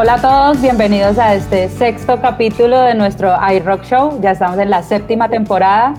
Hola 0.00 0.14
a 0.14 0.20
todos, 0.22 0.62
bienvenidos 0.62 1.18
a 1.18 1.34
este 1.34 1.68
sexto 1.68 2.22
capítulo 2.22 2.80
de 2.80 2.94
nuestro 2.94 3.34
iRock 3.52 3.84
Show. 3.84 4.18
Ya 4.22 4.30
estamos 4.30 4.58
en 4.58 4.70
la 4.70 4.82
séptima 4.82 5.28
temporada. 5.28 5.92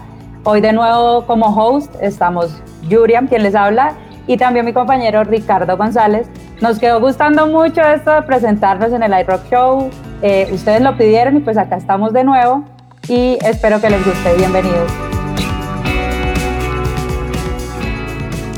Hoy 0.43 0.59
de 0.59 0.73
nuevo 0.73 1.27
como 1.27 1.55
host 1.55 1.93
estamos 2.01 2.63
Yuriam, 2.89 3.27
quien 3.27 3.43
les 3.43 3.53
habla, 3.53 3.93
y 4.25 4.37
también 4.37 4.65
mi 4.65 4.73
compañero 4.73 5.23
Ricardo 5.23 5.77
González. 5.77 6.25
Nos 6.61 6.79
quedó 6.79 6.99
gustando 6.99 7.45
mucho 7.45 7.81
esto 7.81 8.09
de 8.09 8.23
presentarnos 8.23 8.91
en 8.91 9.03
el 9.03 9.19
iRock 9.19 9.47
Show. 9.51 9.91
Eh, 10.23 10.49
ustedes 10.51 10.81
lo 10.81 10.97
pidieron 10.97 11.37
y 11.37 11.41
pues 11.41 11.59
acá 11.59 11.75
estamos 11.75 12.11
de 12.11 12.23
nuevo 12.23 12.63
y 13.07 13.37
espero 13.43 13.79
que 13.79 13.91
les 13.91 14.03
guste. 14.03 14.33
Bienvenidos. 14.35 14.91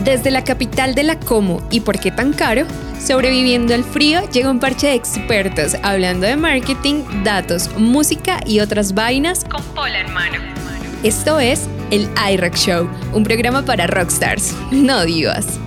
Desde 0.05 0.31
la 0.31 0.45
capital 0.45 0.95
de 0.95 1.03
la 1.03 1.19
Como 1.19 1.59
y 1.69 1.81
por 1.81 1.99
qué 1.99 2.11
tan 2.11 2.31
caro, 2.31 2.65
sobreviviendo 3.03 3.73
al 3.73 3.83
frío 3.83 4.21
llega 4.31 4.49
un 4.49 4.59
parche 4.59 4.87
de 4.87 4.93
expertos 4.93 5.75
hablando 5.83 6.25
de 6.25 6.37
marketing, 6.37 7.03
datos, 7.23 7.69
música 7.77 8.39
y 8.45 8.61
otras 8.61 8.93
vainas 8.93 9.43
con 9.43 9.61
pola 9.75 9.99
en 9.99 10.13
mano. 10.13 10.37
Esto 11.03 11.37
es 11.37 11.67
el 11.91 12.07
iRock 12.31 12.55
Show, 12.55 12.89
un 13.13 13.25
programa 13.25 13.61
para 13.63 13.87
rockstars, 13.87 14.55
no 14.71 15.03
divas. 15.03 15.59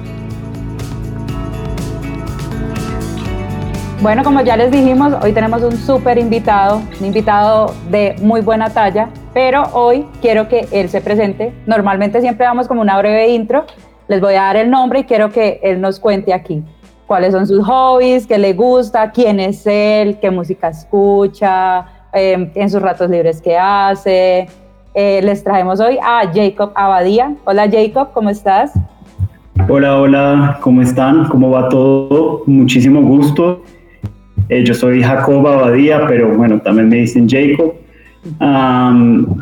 Bueno, 4.01 4.25
como 4.25 4.41
ya 4.41 4.57
les 4.57 4.71
dijimos, 4.71 5.13
hoy 5.23 5.33
tenemos 5.33 5.63
un 5.63 5.77
súper 5.77 6.17
invitado, 6.17 6.83
un 7.01 7.07
invitado 7.07 7.75
de 7.91 8.17
muy 8.23 8.41
buena 8.41 8.71
talla, 8.71 9.11
pero 9.35 9.65
hoy 9.75 10.07
quiero 10.23 10.49
que 10.49 10.69
él 10.71 10.89
se 10.89 11.03
presente. 11.03 11.53
Normalmente 11.67 12.21
siempre 12.23 12.47
damos 12.47 12.67
como 12.67 12.81
una 12.81 12.97
breve 12.99 13.29
intro, 13.29 13.67
les 14.09 14.23
voy 14.23 14.35
a 14.35 14.43
dar 14.43 14.57
el 14.57 14.71
nombre 14.71 15.01
y 15.01 15.05
quiero 15.05 15.31
que 15.31 15.61
él 15.63 15.83
nos 15.83 16.01
cuente 16.01 16.33
aquí 16.33 16.63
cuáles 17.07 17.33
son 17.33 17.47
sus 17.47 17.65
hobbies, 17.65 18.27
qué 18.27 18.39
le 18.39 18.53
gusta, 18.53 19.11
quién 19.11 19.41
es 19.41 19.67
él, 19.67 20.19
qué 20.21 20.31
música 20.31 20.69
escucha, 20.69 21.87
em, 22.13 22.51
en 22.55 22.71
sus 22.71 22.83
ratos 22.83 23.09
libres 23.11 23.41
qué 23.41 23.57
hace. 23.57 24.49
Eh, 24.95 25.21
les 25.23 25.45
traemos 25.45 25.79
hoy 25.81 25.99
a 26.03 26.23
Jacob 26.33 26.73
Abadía. 26.75 27.35
Hola 27.45 27.69
Jacob, 27.71 28.09
¿cómo 28.13 28.31
estás? 28.31 28.73
Hola, 29.69 30.01
hola, 30.01 30.59
¿cómo 30.61 30.83
están? 30.83 31.29
¿Cómo 31.29 31.51
va 31.51 31.69
todo? 31.69 32.43
Muchísimo 32.47 33.03
gusto. 33.03 33.63
Eh, 34.49 34.65
yo 34.65 34.75
soy 34.75 35.03
Jacob 35.03 35.47
Abadía, 35.47 36.07
pero 36.07 36.37
bueno, 36.37 36.61
también 36.61 36.89
me 36.89 36.97
dicen 36.97 37.29
Jacob. 37.29 37.75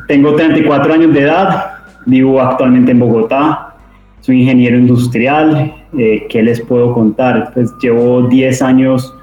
tengo 0.09 0.35
34 0.35 0.95
años 0.95 1.15
de 1.15 1.21
edad, 1.21 1.67
vivo 2.07 2.41
actualmente 2.41 2.93
en 2.93 2.99
Bogotá, 2.99 3.75
soy 4.21 4.43
ingeniero 4.43 4.77
industrial. 4.77 5.84
Eh, 5.99 6.27
¿Qué 6.29 6.43
les 6.43 6.61
puedo 6.61 6.93
contar? 6.93 7.53
Pues 7.55 7.73
llevo 7.81 8.23
10 8.23 8.63
años 8.63 9.15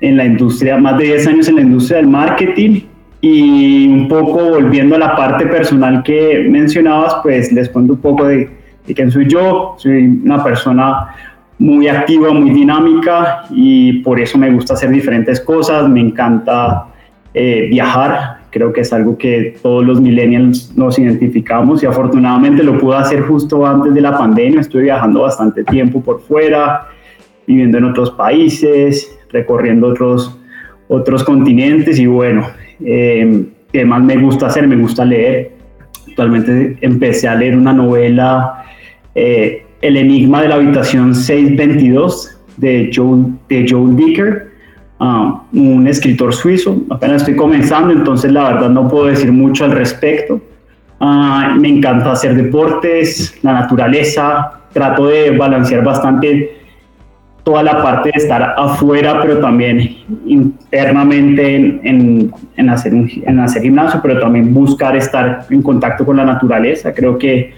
en 0.00 0.16
la 0.16 0.24
industria, 0.24 0.76
más 0.78 0.98
de 0.98 1.04
10 1.04 1.26
años 1.26 1.48
en 1.48 1.56
la 1.56 1.62
industria 1.62 1.98
del 1.98 2.08
marketing 2.08 2.80
y 3.20 3.86
un 3.86 4.08
poco 4.08 4.50
volviendo 4.50 4.96
a 4.96 4.98
la 4.98 5.14
parte 5.14 5.46
personal 5.46 6.02
que 6.02 6.46
mencionabas, 6.48 7.16
pues 7.22 7.52
les 7.52 7.68
cuento 7.68 7.92
un 7.94 8.00
poco 8.00 8.26
de, 8.26 8.50
quién 8.94 9.10
soy 9.10 9.28
yo. 9.28 9.74
Soy 9.78 10.04
una 10.24 10.42
persona 10.42 11.14
muy 11.58 11.86
activa, 11.86 12.32
muy 12.32 12.50
dinámica 12.50 13.44
y 13.50 14.00
por 14.02 14.18
eso 14.18 14.38
me 14.38 14.50
gusta 14.50 14.74
hacer 14.74 14.90
diferentes 14.90 15.40
cosas. 15.40 15.88
Me 15.88 16.00
encanta 16.00 16.86
eh, 17.34 17.68
viajar, 17.70 18.39
Creo 18.50 18.72
que 18.72 18.80
es 18.80 18.92
algo 18.92 19.16
que 19.16 19.56
todos 19.62 19.84
los 19.84 20.00
millennials 20.00 20.76
nos 20.76 20.98
identificamos 20.98 21.82
y 21.82 21.86
afortunadamente 21.86 22.64
lo 22.64 22.78
pude 22.78 22.96
hacer 22.96 23.22
justo 23.22 23.64
antes 23.64 23.94
de 23.94 24.00
la 24.00 24.18
pandemia. 24.18 24.60
Estuve 24.60 24.82
viajando 24.82 25.22
bastante 25.22 25.62
tiempo 25.64 26.02
por 26.02 26.20
fuera, 26.20 26.88
viviendo 27.46 27.78
en 27.78 27.84
otros 27.84 28.10
países, 28.10 29.16
recorriendo 29.30 29.88
otros, 29.88 30.36
otros 30.88 31.22
continentes 31.22 31.98
y 32.00 32.06
bueno, 32.06 32.46
eh, 32.84 33.46
¿qué 33.72 33.84
más 33.84 34.02
me 34.02 34.16
gusta 34.16 34.46
hacer? 34.46 34.66
Me 34.66 34.76
gusta 34.76 35.04
leer. 35.04 35.52
Actualmente 36.08 36.76
empecé 36.80 37.28
a 37.28 37.36
leer 37.36 37.56
una 37.56 37.72
novela, 37.72 38.64
eh, 39.14 39.64
El 39.80 39.96
enigma 39.96 40.42
de 40.42 40.48
la 40.48 40.56
habitación 40.56 41.14
622 41.14 42.36
de 42.56 42.90
Joel, 42.94 43.26
de 43.48 43.66
Joel 43.68 43.96
Dicker 43.96 44.49
un 45.00 45.86
escritor 45.88 46.34
suizo, 46.34 46.76
apenas 46.90 47.22
estoy 47.22 47.34
comenzando, 47.36 47.92
entonces 47.92 48.30
la 48.30 48.52
verdad 48.52 48.68
no 48.68 48.86
puedo 48.86 49.06
decir 49.06 49.32
mucho 49.32 49.64
al 49.64 49.72
respecto. 49.72 50.40
Ah, 51.00 51.56
me 51.58 51.68
encanta 51.68 52.12
hacer 52.12 52.34
deportes, 52.34 53.38
la 53.42 53.54
naturaleza, 53.54 54.52
trato 54.72 55.06
de 55.06 55.30
balancear 55.36 55.82
bastante 55.82 56.58
toda 57.42 57.62
la 57.62 57.82
parte 57.82 58.10
de 58.12 58.18
estar 58.18 58.54
afuera, 58.58 59.22
pero 59.22 59.38
también 59.38 59.96
internamente 60.26 61.56
en, 61.56 62.30
en, 62.56 62.68
hacer, 62.68 62.92
en 62.92 63.40
hacer 63.40 63.62
gimnasio, 63.62 64.00
pero 64.02 64.20
también 64.20 64.52
buscar 64.52 64.94
estar 64.94 65.46
en 65.48 65.62
contacto 65.62 66.04
con 66.04 66.18
la 66.18 66.24
naturaleza. 66.26 66.92
Creo 66.92 67.16
que 67.16 67.54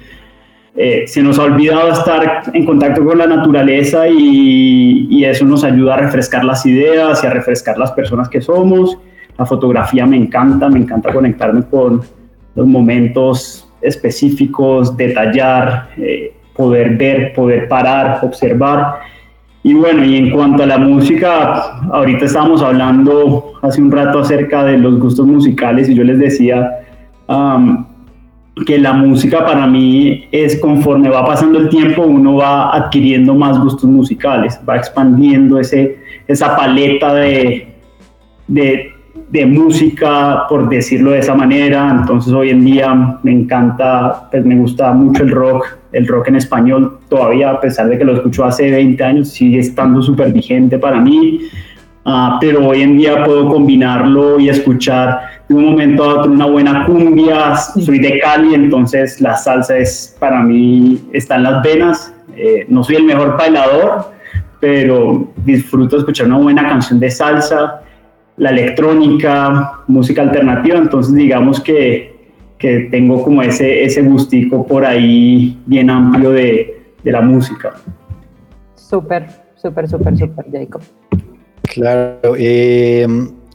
eh, 0.75 1.05
se 1.07 1.23
nos 1.23 1.39
ha 1.39 1.43
olvidado 1.43 1.93
estar 1.93 2.45
en 2.55 2.65
contacto 2.65 3.05
con 3.05 3.19
la 3.19 3.27
naturaleza 3.27 4.09
y, 4.09 5.25
eso 5.25 5.45
nos 5.45 5.63
ayuda 5.63 5.95
a 5.95 5.97
refrescar 5.99 6.45
las 6.45 6.67
ideas 6.67 7.23
y 7.23 7.27
a 7.27 7.31
refrescar 7.31 7.79
las 7.79 7.93
personas 7.93 8.29
que 8.29 8.41
somos. 8.41 8.99
La 9.39 9.47
fotografía 9.47 10.05
me 10.05 10.17
encanta, 10.17 10.69
me 10.69 10.81
encanta 10.81 11.13
conectarme 11.13 11.63
con 11.71 12.03
los 12.57 12.67
momentos 12.67 13.69
específicos, 13.81 14.97
detallar, 14.97 15.91
eh, 15.97 16.35
poder 16.57 16.97
ver, 16.97 17.33
poder 17.35 17.69
parar, 17.69 18.19
observar. 18.23 18.97
Y 19.63 19.75
bueno, 19.75 20.05
y 20.05 20.17
en 20.17 20.31
cuanto 20.31 20.65
a 20.65 20.67
la 20.67 20.79
música, 20.79 21.79
ahorita 21.93 22.25
estábamos 22.25 22.63
hablando 22.63 23.53
hace 23.63 23.81
un 23.81 23.93
rato 23.93 24.19
acerca 24.19 24.65
de 24.65 24.77
los 24.77 24.99
gustos 24.99 25.25
musicales 25.25 25.89
y 25.89 25.95
yo 25.95 26.03
les 26.03 26.19
decía, 26.19 26.69
que 28.67 28.79
la 28.79 28.93
música 28.93 29.45
para 29.45 29.67
mí 29.67 30.29
es 30.31 30.61
conforme 30.61 31.09
va 31.09 31.25
pasando 31.25 31.59
el 31.59 31.69
tiempo, 31.69 32.03
uno 32.03 32.37
va 32.37 32.75
adquiriendo 32.75 33.35
más 33.35 33.59
gustos 33.59 33.85
musicales, 33.85 34.61
va 34.69 34.77
expandiendo 34.77 35.59
ese, 35.59 35.99
esa 36.29 36.55
paleta 36.55 37.15
de, 37.15 37.69
de, 38.47 39.47
música, 39.47 40.47
por 40.49 40.69
decirlo 40.69 41.13
de 41.13 41.21
esa 41.21 41.35
manera. 41.35 41.97
Entonces 41.99 42.33
hoy 42.33 42.51
en 42.51 42.65
día 42.65 43.19
me 43.23 43.33
encanta, 43.33 44.29
pues 44.31 44.45
me 44.45 44.57
gusta 44.57 44.93
mucho 44.93 45.23
el 45.23 45.31
rock, 45.31 45.79
el 45.93 46.07
rock 46.07 46.29
en 46.29 46.37
español 46.37 46.99
todavía, 47.09 47.51
a 47.51 47.61
pesar 47.61 47.89
de 47.89 47.97
que 47.97 48.05
lo 48.05 48.15
escucho 48.17 48.45
hace 48.45 48.71
20 48.71 49.03
años, 49.03 49.29
sigue 49.31 49.61
estando 49.61 50.03
súper 50.03 50.31
vigente 50.31 50.79
para 50.79 51.01
mí. 51.01 51.41
Ah, 52.05 52.37
pero 52.41 52.67
hoy 52.69 52.83
en 52.83 52.99
día 52.99 53.25
puedo 53.25 53.49
combinarlo 53.49 54.39
y 54.41 54.49
escuchar 54.49 55.21
de 55.53 55.59
un 55.59 55.71
momento 55.71 56.05
a 56.05 56.21
otro 56.21 56.33
una 56.33 56.47
buena 56.47 56.87
cumbia. 56.87 57.57
Soy 57.57 57.99
de 57.99 58.19
Cali, 58.21 58.55
entonces 58.55 59.21
la 59.21 59.37
salsa 59.37 59.77
es 59.77 60.17
para 60.19 60.43
mí 60.43 61.01
está 61.13 61.37
en 61.37 61.43
las 61.45 61.63
venas. 61.63 62.15
Eh, 62.37 62.65
no 62.69 62.83
soy 62.83 62.97
el 62.97 63.05
mejor 63.05 63.37
bailador, 63.37 64.13
pero 64.61 65.33
disfruto 65.45 65.99
escuchar 65.99 66.27
una 66.27 66.39
buena 66.39 66.69
canción 66.69 66.99
de 66.99 67.11
salsa, 67.11 67.83
la 68.37 68.51
electrónica, 68.51 69.81
música 69.87 70.23
alternativa. 70.23 70.79
Entonces 70.79 71.15
digamos 71.15 71.61
que, 71.61 72.33
que 72.59 72.89
tengo 72.91 73.23
como 73.23 73.43
ese, 73.43 73.85
ese 73.85 74.03
gustico 74.03 74.67
por 74.67 74.85
ahí 74.85 75.59
bien 75.67 75.91
amplio 75.91 76.31
de, 76.31 76.83
de 77.03 77.13
la 77.13 77.21
música. 77.21 77.75
Súper, 78.75 79.27
súper, 79.57 79.89
súper, 79.89 80.17
súper, 80.17 80.47
Jacob. 80.51 80.83
Claro, 81.63 82.35
eh, 82.37 83.07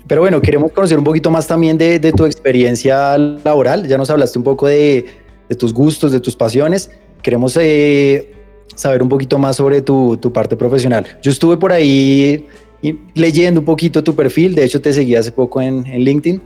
pero 0.08 0.22
bueno, 0.22 0.42
queremos 0.42 0.72
conocer 0.72 0.98
un 0.98 1.04
poquito 1.04 1.30
más 1.30 1.48
también 1.48 1.78
de, 1.78 2.00
tu 2.16 2.26
experiencia 2.26 3.18
laboral. 3.18 3.88
Ya 3.88 3.98
nos 3.98 4.10
hablaste 4.10 4.38
un 4.38 4.44
poco 4.44 4.68
de, 4.68 5.06
tus 5.58 5.74
gustos, 5.74 6.12
de 6.12 6.20
tus 6.20 6.36
pasiones. 6.36 6.90
Queremos 7.22 7.58
eh, 7.60 8.32
saber 8.76 9.04
un 9.04 9.10
poquito 9.10 9.38
más 9.38 9.58
sobre 9.58 9.82
tu, 9.82 10.20
parte 10.34 10.56
profesional. 10.56 11.06
Yo 11.22 11.32
estuve 11.32 11.58
por 11.58 11.74
ahí 11.74 12.46
leyendo 13.16 13.60
un 13.60 13.66
poquito 13.66 14.04
tu 14.04 14.16
perfil, 14.16 14.56
de 14.56 14.64
hecho 14.64 14.80
te 14.80 14.94
seguí 14.94 15.16
hace 15.16 15.32
poco 15.32 15.62
en, 15.62 15.84
LinkedIn 15.84 16.42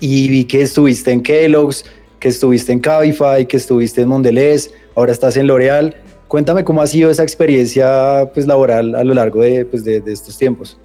y 0.00 0.28
vi 0.28 0.44
que 0.44 0.62
estuviste 0.62 1.10
en 1.10 1.20
Kellogg's, 1.20 1.84
que 2.20 2.28
estuviste 2.28 2.72
en 2.72 2.78
Cabify, 2.78 3.46
que 3.46 3.56
estuviste 3.56 4.02
en 4.02 4.08
Mondelez, 4.08 4.70
ahora 4.94 5.12
estás 5.12 5.36
en 5.36 5.46
L'Oreal. 5.46 5.94
Cuéntame 6.28 6.62
cómo 6.62 6.80
ha 6.80 6.86
sido 6.86 7.10
esa 7.10 7.22
experiencia 7.22 8.30
pues, 8.32 8.46
laboral 8.46 8.94
a 8.94 9.02
lo 9.02 9.14
largo 9.14 9.42
de, 9.42 9.64
pues, 9.64 9.84
de 9.84 10.02
estos 10.06 10.38
tiempos. 10.38 10.78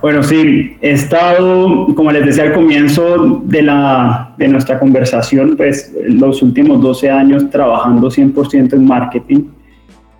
Bueno, 0.00 0.22
sí, 0.22 0.76
he 0.80 0.92
estado, 0.92 1.86
como 1.94 2.12
les 2.12 2.24
decía 2.24 2.44
al 2.44 2.52
comienzo 2.52 3.42
de, 3.44 3.62
la, 3.62 4.34
de 4.38 4.48
nuestra 4.48 4.78
conversación, 4.78 5.56
pues 5.56 5.92
los 6.04 6.40
últimos 6.42 6.80
12 6.80 7.10
años 7.10 7.50
trabajando 7.50 8.08
100% 8.08 8.74
en 8.74 8.86
marketing 8.86 9.44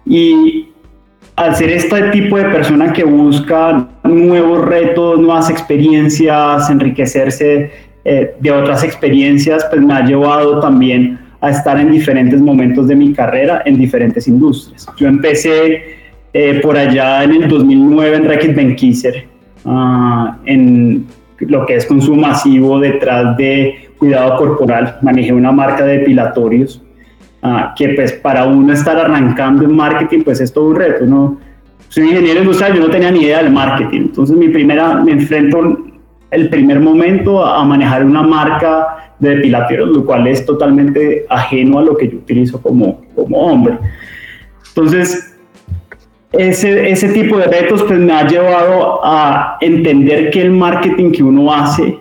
y 0.05 0.69
al 1.37 1.55
ser 1.55 1.71
este 1.71 2.03
tipo 2.11 2.37
de 2.37 2.45
persona 2.47 2.93
que 2.93 3.05
busca 3.05 3.89
nuevos 4.03 4.65
retos, 4.65 5.21
nuevas 5.21 5.49
experiencias, 5.49 6.69
enriquecerse 6.69 7.71
eh, 8.05 8.35
de 8.41 8.51
otras 8.51 8.83
experiencias, 8.83 9.65
pues 9.71 9.81
me 9.81 9.95
ha 9.95 10.05
llevado 10.05 10.59
también 10.59 11.21
a 11.41 11.51
estar 11.51 11.79
en 11.79 11.93
diferentes 11.93 12.41
momentos 12.41 12.89
de 12.89 12.97
mi 12.97 13.13
carrera 13.13 13.63
en 13.65 13.79
diferentes 13.79 14.27
industrias. 14.27 14.89
Yo 14.97 15.07
empecé 15.07 15.99
eh, 16.33 16.61
por 16.61 16.77
allá 16.77 17.23
en 17.23 17.43
el 17.43 17.49
2009 17.49 18.17
en 18.17 18.25
Reckitt 18.25 18.55
Benckiser 18.57 19.38
ah, 19.65 20.39
en 20.45 21.07
lo 21.41 21.67
que 21.67 21.77
es 21.77 21.87
consumo 21.87 22.23
masivo 22.23 22.81
detrás 22.81 23.37
de 23.37 23.91
cuidado 23.99 24.37
corporal. 24.37 24.99
Manejé 25.03 25.33
una 25.33 25.53
marca 25.53 25.85
de 25.85 25.99
depilatorios 25.99 26.83
ah, 27.43 27.75
que 27.77 27.91
pues 27.91 28.13
para 28.13 28.45
uno 28.45 28.73
estar 28.73 28.97
arrancando 28.97 29.65
en 29.65 29.75
marketing 29.75 30.23
pues 30.23 30.41
es 30.41 30.53
todo 30.53 30.69
un 30.69 30.77
reto. 30.77 31.05
¿no? 31.07 31.39
Soy 31.89 32.05
ingeniero 32.05 32.41
industrial, 32.41 32.75
yo 32.75 32.81
no 32.81 32.91
tenía 32.91 33.11
ni 33.11 33.23
idea 33.23 33.43
del 33.43 33.53
marketing. 33.53 34.01
Entonces 34.01 34.37
mi 34.37 34.49
primera, 34.49 34.95
me 34.95 35.13
enfrento 35.13 35.79
el 36.31 36.49
primer 36.51 36.81
momento 36.81 37.45
a 37.45 37.65
manejar 37.65 38.05
una 38.05 38.23
marca 38.23 39.13
de 39.19 39.37
depilatorios, 39.37 39.89
lo 39.89 40.05
cual 40.05 40.27
es 40.27 40.45
totalmente 40.45 41.25
ajeno 41.29 41.79
a 41.79 41.83
lo 41.83 41.97
que 41.97 42.09
yo 42.09 42.19
utilizo 42.19 42.61
como, 42.61 43.01
como 43.15 43.39
hombre. 43.39 43.79
Entonces, 44.69 45.38
ese, 46.33 46.91
ese 46.91 47.09
tipo 47.09 47.39
de 47.39 47.47
retos 47.47 47.83
pues, 47.85 47.99
me 47.99 48.13
ha 48.13 48.27
llevado 48.27 49.01
a 49.03 49.57
entender 49.61 50.31
que 50.31 50.43
el 50.43 50.51
marketing 50.51 51.11
que 51.11 51.23
uno 51.23 51.53
hace 51.53 51.99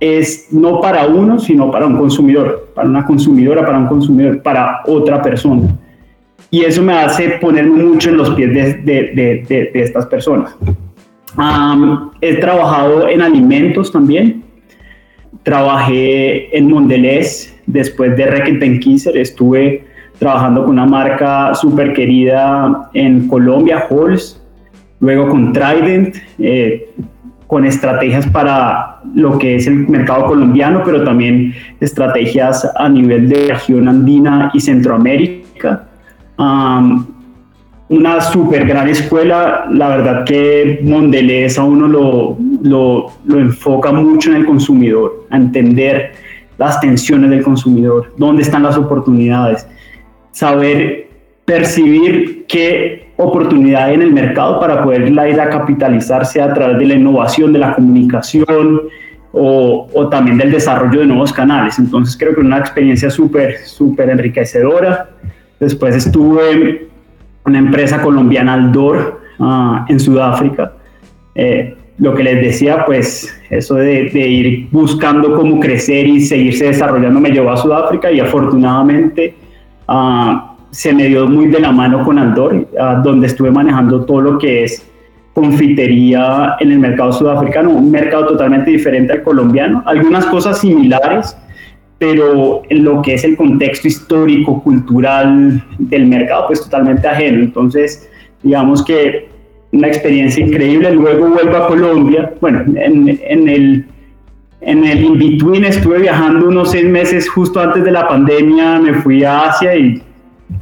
es 0.00 0.48
no 0.50 0.80
para 0.80 1.06
uno, 1.06 1.38
sino 1.38 1.70
para 1.70 1.86
un 1.86 1.96
consumidor, 1.96 2.70
para 2.74 2.88
una 2.88 3.04
consumidora, 3.04 3.64
para 3.64 3.78
un 3.78 3.86
consumidor, 3.86 4.42
para 4.42 4.80
otra 4.86 5.22
persona. 5.22 5.68
Y 6.50 6.64
eso 6.64 6.82
me 6.82 6.92
hace 6.92 7.30
ponerme 7.40 7.82
mucho 7.82 8.10
en 8.10 8.16
los 8.18 8.30
pies 8.30 8.54
de, 8.54 8.74
de, 8.74 9.44
de, 9.48 9.70
de 9.72 9.82
estas 9.82 10.06
personas. 10.06 10.56
he 12.20 12.34
trabajado 12.36 13.08
en 13.08 13.20
alimentos 13.20 13.90
también. 13.90 14.44
Trabajé 15.42 16.56
en 16.56 16.70
Mondelez 16.70 17.54
después 17.66 18.16
de 18.16 18.26
Reckitt 18.26 19.06
Estuve 19.14 19.84
trabajando 20.18 20.62
con 20.62 20.70
una 20.70 20.86
marca 20.86 21.54
súper 21.54 21.92
querida 21.92 22.88
en 22.94 23.28
Colombia, 23.28 23.86
Halls, 23.90 24.42
luego 25.00 25.28
con 25.28 25.52
Trident, 25.52 26.16
eh, 26.38 26.90
con 27.46 27.64
estrategias 27.64 28.26
para 28.26 28.98
lo 29.14 29.38
que 29.38 29.56
es 29.56 29.66
el 29.66 29.88
mercado 29.88 30.26
colombiano, 30.26 30.82
pero 30.84 31.04
también 31.04 31.54
estrategias 31.80 32.68
a 32.76 32.88
nivel 32.88 33.28
de 33.28 33.48
región 33.48 33.88
andina 33.88 34.50
y 34.52 34.60
Centroamérica. 34.60 35.86
una 37.88 38.20
súper 38.20 38.66
gran 38.66 38.88
escuela, 38.88 39.66
la 39.70 39.88
verdad 39.88 40.24
que 40.24 40.80
Mondelez 40.82 41.56
a 41.56 41.62
uno 41.62 41.86
lo, 41.86 42.36
lo, 42.62 43.12
lo 43.24 43.38
enfoca 43.38 43.92
mucho 43.92 44.30
en 44.30 44.38
el 44.38 44.46
consumidor, 44.46 45.26
a 45.30 45.36
entender 45.36 46.12
las 46.58 46.80
tensiones 46.80 47.30
del 47.30 47.44
consumidor, 47.44 48.12
dónde 48.16 48.42
están 48.42 48.64
las 48.64 48.76
oportunidades 48.76 49.68
saber 50.36 51.08
percibir 51.46 52.44
qué 52.46 53.08
oportunidad 53.16 53.84
hay 53.84 53.94
en 53.94 54.02
el 54.02 54.12
mercado 54.12 54.60
para 54.60 54.84
poderla 54.84 55.26
ir 55.30 55.40
a 55.40 55.48
capitalizarse 55.48 56.42
a 56.42 56.52
través 56.52 56.78
de 56.78 56.84
la 56.84 56.94
innovación, 56.94 57.54
de 57.54 57.58
la 57.58 57.74
comunicación 57.74 58.82
o, 59.32 59.88
o 59.94 60.08
también 60.10 60.36
del 60.36 60.52
desarrollo 60.52 61.00
de 61.00 61.06
nuevos 61.06 61.32
canales. 61.32 61.78
Entonces 61.78 62.18
creo 62.18 62.34
que 62.34 62.42
una 62.42 62.58
experiencia 62.58 63.08
súper, 63.08 63.56
súper 63.64 64.10
enriquecedora. 64.10 65.08
Después 65.58 65.96
estuve 65.96 66.50
en 66.50 66.80
una 67.46 67.58
empresa 67.58 68.02
colombiana, 68.02 68.52
Aldor, 68.52 69.22
uh, 69.38 69.76
en 69.88 69.98
Sudáfrica. 69.98 70.72
Eh, 71.34 71.74
lo 71.96 72.14
que 72.14 72.22
les 72.22 72.42
decía, 72.42 72.84
pues 72.84 73.34
eso 73.48 73.76
de, 73.76 74.10
ir 74.12 74.68
buscando 74.70 75.34
cómo 75.34 75.60
crecer 75.60 76.06
y 76.06 76.20
seguirse 76.20 76.66
desarrollando 76.66 77.20
me 77.20 77.30
llevó 77.30 77.52
a 77.52 77.56
Sudáfrica 77.56 78.12
y 78.12 78.20
afortunadamente 78.20 79.34
Ah, 79.88 80.56
se 80.70 80.92
me 80.92 81.06
dio 81.06 81.26
muy 81.26 81.46
de 81.46 81.60
la 81.60 81.72
mano 81.72 82.04
con 82.04 82.18
Andor, 82.18 82.68
ah, 82.78 83.00
donde 83.02 83.28
estuve 83.28 83.50
manejando 83.50 84.04
todo 84.04 84.20
lo 84.20 84.38
que 84.38 84.64
es 84.64 84.86
confitería 85.32 86.56
en 86.60 86.72
el 86.72 86.78
mercado 86.78 87.12
sudafricano, 87.12 87.70
un 87.70 87.90
mercado 87.90 88.28
totalmente 88.28 88.70
diferente 88.70 89.12
al 89.12 89.22
colombiano, 89.22 89.82
algunas 89.84 90.24
cosas 90.26 90.60
similares, 90.60 91.36
pero 91.98 92.62
en 92.70 92.84
lo 92.84 93.02
que 93.02 93.14
es 93.14 93.24
el 93.24 93.36
contexto 93.36 93.86
histórico, 93.86 94.62
cultural 94.62 95.62
del 95.78 96.06
mercado, 96.06 96.46
pues 96.46 96.62
totalmente 96.62 97.06
ajeno. 97.06 97.44
Entonces, 97.44 98.08
digamos 98.42 98.82
que 98.82 99.28
una 99.72 99.88
experiencia 99.88 100.44
increíble. 100.44 100.90
Luego 100.92 101.28
vuelvo 101.28 101.56
a 101.56 101.68
Colombia, 101.68 102.32
bueno, 102.40 102.64
en, 102.74 103.20
en 103.22 103.48
el 103.48 103.86
en 104.66 104.84
el 104.84 105.04
in-between 105.04 105.64
estuve 105.64 106.00
viajando 106.00 106.48
unos 106.48 106.72
seis 106.72 106.84
meses 106.84 107.28
justo 107.28 107.60
antes 107.60 107.84
de 107.84 107.92
la 107.92 108.08
pandemia, 108.08 108.80
me 108.80 108.94
fui 108.94 109.22
a 109.22 109.50
Asia 109.50 109.76
y 109.76 110.02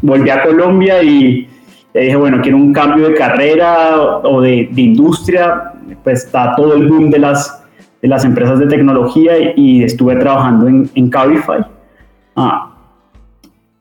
volví 0.02 0.28
a 0.28 0.42
Colombia 0.42 1.02
y 1.02 1.48
dije, 1.94 2.14
bueno, 2.14 2.40
quiero 2.42 2.58
un 2.58 2.74
cambio 2.74 3.08
de 3.08 3.14
carrera 3.14 3.96
o 3.98 4.42
de, 4.42 4.68
industria, 4.76 5.72
pues 6.02 6.24
está 6.24 6.54
todo 6.54 6.74
el 6.74 6.86
boom 6.86 7.08
de 7.10 7.18
las, 7.18 7.64
de 8.02 8.08
las 8.08 8.26
empresas 8.26 8.58
de 8.58 8.66
tecnología 8.66 9.54
y, 9.56 9.82
estuve 9.82 10.16
trabajando 10.16 10.68
en, 10.68 10.90
en 10.94 11.08
Cabify. 11.08 11.64
Ah, 12.36 12.74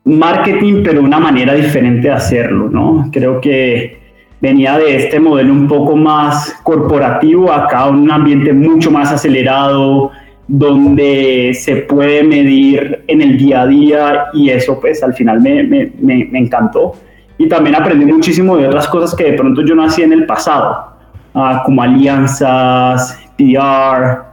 marketing, 0.04 0.82
pero 0.84 1.02
una 1.02 1.18
manera 1.18 1.52
diferente 1.52 2.08
de 2.08 2.14
hacerlo, 2.14 2.70
¿no? 2.70 3.10
Creo 3.12 3.42
que 3.42 4.03
venía 4.44 4.76
de 4.76 4.96
este 4.96 5.18
modelo 5.18 5.54
un 5.54 5.66
poco 5.66 5.96
más 5.96 6.54
corporativo, 6.62 7.50
acá 7.50 7.86
un 7.86 8.10
ambiente 8.10 8.52
mucho 8.52 8.90
más 8.90 9.10
acelerado, 9.10 10.10
donde 10.46 11.52
se 11.58 11.76
puede 11.76 12.22
medir 12.22 13.02
en 13.06 13.22
el 13.22 13.38
día 13.38 13.62
a 13.62 13.66
día 13.66 14.24
y 14.34 14.50
eso 14.50 14.78
pues 14.78 15.02
al 15.02 15.14
final 15.14 15.40
me, 15.40 15.62
me, 15.62 15.90
me, 15.98 16.38
encantó. 16.38 16.92
Y 17.38 17.48
también 17.48 17.74
aprendí 17.74 18.04
muchísimo 18.04 18.58
de 18.58 18.68
otras 18.68 18.86
cosas 18.88 19.16
que 19.16 19.30
de 19.30 19.32
pronto 19.32 19.62
yo 19.62 19.74
no 19.74 19.84
hacía 19.84 20.04
en 20.04 20.12
el 20.12 20.26
pasado, 20.26 20.92
uh, 21.32 21.64
como 21.64 21.80
alianzas, 21.80 23.18
PR, 23.38 24.24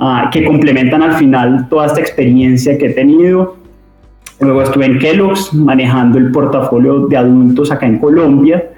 uh, 0.00 0.30
que 0.32 0.44
complementan 0.46 1.02
al 1.02 1.12
final 1.12 1.68
toda 1.68 1.86
esta 1.86 2.00
experiencia 2.00 2.76
que 2.76 2.86
he 2.86 2.92
tenido. 2.92 3.56
Luego 4.40 4.62
estuve 4.62 4.86
en 4.86 4.98
Kellogg's 4.98 5.54
manejando 5.54 6.18
el 6.18 6.32
portafolio 6.32 7.06
de 7.06 7.16
adultos 7.16 7.70
acá 7.70 7.86
en 7.86 7.98
Colombia 7.98 8.69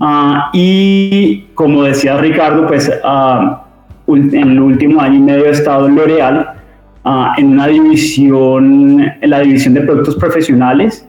Ah, 0.00 0.50
y 0.54 1.42
como 1.54 1.82
decía 1.82 2.16
Ricardo, 2.16 2.66
pues 2.66 2.90
ah, 3.04 3.66
en 4.08 4.34
el 4.34 4.58
último 4.58 5.00
año 5.00 5.16
y 5.16 5.20
medio 5.20 5.44
he 5.44 5.50
estado 5.50 5.86
en 5.86 5.94
L'Oreal 5.94 6.54
ah, 7.04 7.34
en 7.36 7.46
una 7.48 7.66
división, 7.66 9.12
en 9.20 9.30
la 9.30 9.40
división 9.40 9.74
de 9.74 9.82
productos 9.82 10.16
profesionales, 10.16 11.06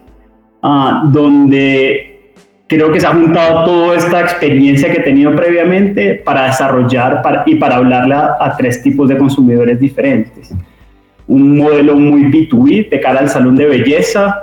donde 0.62 2.34
creo 2.68 2.92
que 2.92 3.00
se 3.00 3.08
ha 3.08 3.14
juntado 3.14 3.66
toda 3.66 3.98
esta 3.98 4.22
experiencia 4.22 4.92
que 4.92 5.00
he 5.00 5.04
tenido 5.04 5.36
previamente 5.36 6.22
para 6.24 6.46
desarrollar 6.46 7.24
y 7.46 7.56
para 7.56 7.78
hablarle 7.78 8.16
a 8.16 8.56
tres 8.58 8.84
tipos 8.84 9.10
de 9.10 9.18
consumidores 9.18 9.80
diferentes 9.80 10.54
un 11.32 11.58
modelo 11.58 11.96
muy 11.96 12.26
B2B 12.26 12.90
de 12.90 13.00
cara 13.00 13.22
al 13.22 13.30
salón 13.30 13.56
de 13.56 13.66
belleza, 13.66 14.42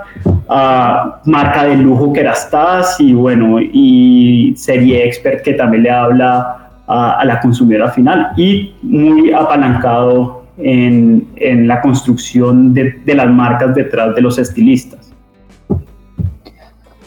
marca 1.23 1.65
de 1.65 1.77
lujo 1.77 2.11
Kerastase 2.11 3.03
y 3.03 3.13
bueno, 3.13 3.59
y 3.61 4.55
serie 4.57 5.05
expert 5.05 5.43
que 5.43 5.53
también 5.53 5.83
le 5.83 5.91
habla 5.91 6.71
a, 6.87 7.23
la 7.25 7.39
consumidora 7.41 7.91
final 7.91 8.31
y 8.35 8.73
muy 8.81 9.31
apalancado 9.31 10.45
en, 10.57 11.27
en 11.35 11.67
la 11.67 11.79
construcción 11.79 12.73
de, 12.73 12.95
de, 13.05 13.13
las 13.13 13.29
marcas 13.29 13.75
detrás 13.75 14.15
de 14.15 14.21
los 14.21 14.39
estilistas. 14.39 15.13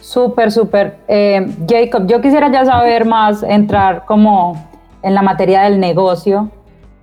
Súper, 0.00 0.52
súper. 0.52 0.98
Eh, 1.08 1.44
Jacob, 1.68 2.06
yo 2.06 2.20
quisiera 2.20 2.52
ya 2.52 2.64
saber 2.64 3.04
más, 3.04 3.42
entrar 3.42 4.04
como 4.06 4.64
en 5.02 5.14
la 5.14 5.22
materia 5.22 5.62
del 5.62 5.80
negocio. 5.80 6.50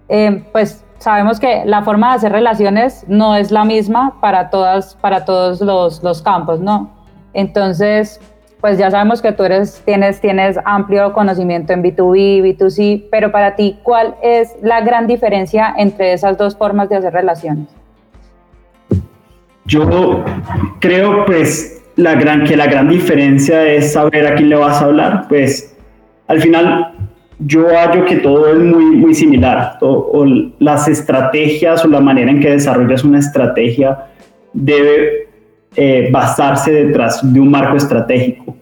Eh, 0.08 0.44
pues 0.54 0.84
sabemos 1.00 1.40
que 1.40 1.64
la 1.66 1.82
forma 1.84 2.10
de 2.12 2.16
hacer 2.18 2.32
relaciones 2.32 3.06
no 3.08 3.36
es 3.36 3.52
la 3.52 3.66
misma 3.66 4.20
para, 4.22 4.50
todas, 4.50 4.96
para 4.96 5.26
todos 5.26 5.62
los, 5.62 6.04
los 6.04 6.22
campos, 6.22 6.60
¿no? 6.60 6.92
Entonces, 7.34 8.20
pues 8.62 8.78
ya 8.78 8.92
sabemos 8.92 9.22
que 9.22 9.32
tú 9.32 9.44
eres, 9.44 9.82
tienes, 9.86 10.20
tienes 10.20 10.58
amplio 10.66 11.14
conocimiento 11.14 11.74
en 11.74 11.82
B2B, 11.82 12.58
B2C, 12.58 13.06
pero 13.10 13.32
para 13.32 13.56
ti, 13.56 13.80
¿cuál 13.84 14.16
es 14.22 14.56
la 14.62 14.82
gran 14.82 15.08
diferencia 15.08 15.74
entre 15.78 16.14
esas 16.14 16.38
dos 16.38 16.58
formas 16.58 16.90
de 16.90 16.98
hacer 16.98 17.14
relaciones? 17.14 17.68
Yo 19.66 20.24
creo 20.80 21.26
pues 21.26 21.82
la 21.96 22.16
gran, 22.16 22.44
que 22.44 22.58
la 22.58 22.66
gran 22.66 22.90
diferencia 22.90 23.66
es 23.66 23.94
saber 23.94 24.28
a 24.28 24.36
quién 24.36 24.50
le 24.50 24.56
vas 24.56 24.82
a 24.82 24.86
hablar, 24.86 25.26
pues 25.30 25.76
al 26.28 26.42
final 26.42 26.94
yo 27.40 27.68
hallo 27.70 28.06
que 28.06 28.18
todo 28.18 28.48
es 28.50 28.60
muy, 28.60 28.86
muy 28.98 29.14
similar. 29.14 29.78
o 29.82 30.26
las 30.60 30.88
estrategias 30.88 31.84
o 31.86 31.88
la 31.88 32.02
manera 32.02 32.30
en 32.32 32.40
que 32.40 32.52
desarrollas 32.52 33.04
una 33.04 33.20
estrategia 33.20 34.06
debe 34.54 35.30
eh, 35.76 36.10
basarse 36.12 36.72
detrás 36.72 37.22
de 37.22 37.40
un 37.40 37.52
marco 37.52 37.78
estratégico. 37.78 38.56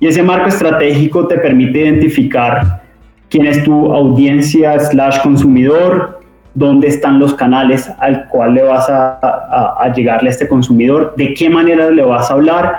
Y 0.00 0.06
ese 0.06 0.22
marco 0.22 0.48
estratégico 0.48 1.26
te 1.26 1.36
permite 1.38 1.80
identificar 1.80 2.82
quién 3.28 3.46
es 3.46 3.62
tu 3.64 3.92
audiencia 3.92 4.78
slash 4.78 5.20
consumidor, 5.22 6.20
dónde 6.54 6.88
están 6.88 7.18
los 7.18 7.34
canales 7.34 7.90
al 7.98 8.28
cual 8.28 8.54
le 8.54 8.62
vas 8.62 8.88
a, 8.88 9.76
a, 9.78 9.92
llegarle 9.92 10.30
a 10.30 10.32
este 10.32 10.48
consumidor, 10.48 11.14
de 11.16 11.34
qué 11.34 11.50
manera 11.50 11.90
le 11.90 12.02
vas 12.02 12.30
a 12.30 12.34
hablar, 12.34 12.76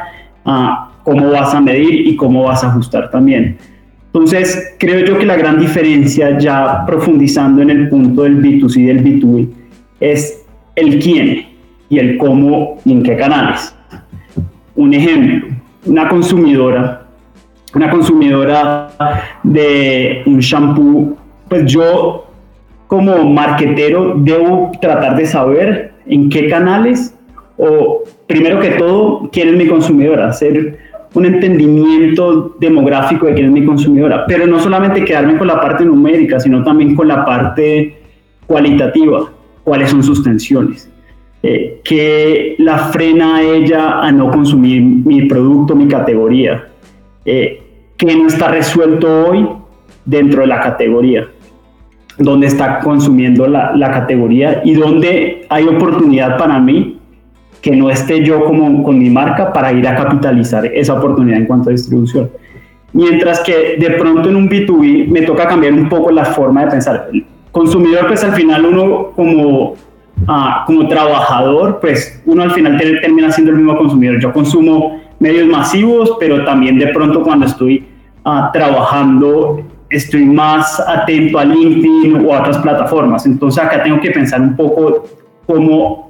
cómo 1.04 1.32
vas 1.32 1.54
a 1.54 1.62
medir 1.62 2.08
y 2.08 2.16
cómo 2.16 2.46
vas 2.46 2.64
a 2.64 2.70
ajustar 2.70 3.12
también. 3.12 3.58
Entonces, 4.14 4.76
creo 4.80 5.06
yo 5.06 5.20
que 5.20 5.26
la 5.26 5.36
gran 5.36 5.60
diferencia, 5.60 6.38
ya 6.40 6.84
profundizando 6.86 7.62
en 7.62 7.70
el 7.70 7.90
punto 7.90 8.24
del 8.24 8.42
B2C 8.42 8.78
y 8.78 8.86
del 8.86 9.04
B2B, 9.04 9.50
es 10.00 10.46
el 10.76 11.00
quién 11.00 11.46
y 11.90 12.00
el 12.00 12.18
cómo 12.18 12.80
y 12.86 12.92
en 12.92 13.04
qué 13.04 13.16
canales. 13.16 13.76
Un 14.76 14.94
ejemplo, 14.96 15.48
una 15.86 16.10
consumidora, 16.10 17.06
una 17.76 17.92
consumidora 17.92 18.90
de 19.44 20.24
un 20.26 20.40
shampoo, 20.40 21.16
pues 21.48 21.72
yo 21.72 22.26
como 22.88 23.24
marquetero 23.26 24.16
debo 24.18 24.72
tratar 24.82 25.16
de 25.18 25.28
saber 25.28 25.94
en 26.08 26.30
qué 26.30 26.48
canales 26.48 27.14
o 27.58 28.04
primero 28.26 28.60
que 28.60 28.72
todo 28.72 29.30
quién 29.32 29.50
es 29.50 29.56
mi 29.56 29.68
consumidora, 29.68 30.30
hacer 30.30 30.80
un 31.14 31.26
entendimiento 31.26 32.56
demográfico 32.60 33.26
de 33.26 33.34
quién 33.34 33.48
es 33.48 33.52
mi 33.52 33.66
consumidora, 33.66 34.26
pero 34.28 34.46
no 34.46 34.60
solamente 34.60 35.04
quedarme 35.04 35.38
con 35.38 35.48
la 35.48 35.60
parte 35.60 35.84
numérica, 35.84 36.40
sino 36.40 36.64
también 36.64 36.96
con 36.96 37.08
la 37.08 37.26
parte 37.26 37.98
cualitativa, 38.46 39.32
cuáles 39.64 39.90
son 39.90 40.04
sus 40.04 40.24
tensiones, 40.24 40.90
eh, 41.42 41.82
qué 41.84 42.56
la 42.60 42.78
frena 42.78 43.38
a 43.38 43.42
ella 43.42 44.00
a 44.00 44.12
no 44.12 44.30
consumir 44.30 44.82
mi 44.82 45.26
producto, 45.26 45.76
mi 45.76 45.88
categoría, 45.88 46.68
eh, 47.26 47.62
qué 47.98 48.16
no 48.16 48.28
está 48.28 48.50
resuelto 48.50 49.28
hoy 49.28 49.48
dentro 50.06 50.42
de 50.42 50.48
la 50.48 50.60
categoría, 50.60 51.28
dónde 52.20 52.48
está 52.48 52.80
consumiendo 52.80 53.48
la, 53.48 53.76
la 53.76 53.92
categoría 53.92 54.62
y 54.64 54.74
dónde 54.74 55.46
hay 55.50 55.66
oportunidad 55.66 56.38
para 56.38 56.60
mí 56.60 56.99
que 57.62 57.76
no 57.76 57.90
esté 57.90 58.24
yo 58.24 58.46
como 58.46 58.84
con 58.84 58.98
mi 58.98 59.10
marca 59.10 59.52
para 59.52 59.72
ir 59.74 59.88
a 59.88 59.96
capitalizar 59.96 60.66
esa 60.66 60.94
oportunidad 60.94 61.40
en 61.40 61.46
cuanto 61.46 61.70
a 61.70 61.72
distribución. 61.72 62.30
Mientras 62.94 63.42
que 63.42 63.78
de 63.78 63.92
pronto 63.92 64.30
en 64.30 64.36
un 64.36 64.50
B2B 64.50 65.08
me 65.10 65.22
toca 65.22 65.48
cambiar 65.48 65.74
un 65.74 65.90
poco 65.90 66.12
la 66.12 66.26
forma 66.26 66.66
de 66.66 66.72
pensar. 66.72 67.10
El 67.14 67.26
consumidor, 67.52 68.08
pues 68.08 68.24
al 68.24 68.32
final 68.32 68.66
uno 68.66 69.12
como, 69.16 69.76
ah, 70.28 70.64
como 70.66 70.88
trabajador, 70.88 71.80
pues 71.80 72.22
uno 72.26 72.44
al 72.44 72.52
final 72.52 72.78
termina 72.78 73.32
siendo 73.32 73.52
el 73.52 73.58
mismo 73.58 73.78
consumidor. 73.78 74.20
Yo 74.20 74.34
consumo 74.34 75.00
medios 75.20 75.48
masivos, 75.48 76.16
pero 76.20 76.44
también 76.46 76.80
de 76.80 76.88
pronto 76.88 77.22
cuando 77.22 77.46
estoy 77.46 77.86
ah, 78.26 78.50
trabajando 78.52 79.64
estoy 79.90 80.24
más 80.26 80.80
atento 80.88 81.40
a 81.40 81.46
LinkedIn 81.46 82.26
o 82.26 82.34
a 82.34 82.40
otras 82.40 82.60
plataformas. 82.60 83.26
Entonces 83.26 83.64
acá 83.64 83.84
tengo 83.84 84.00
que 84.00 84.12
pensar 84.12 84.40
un 84.42 84.56
poco 84.56 85.06
cómo 85.46 86.09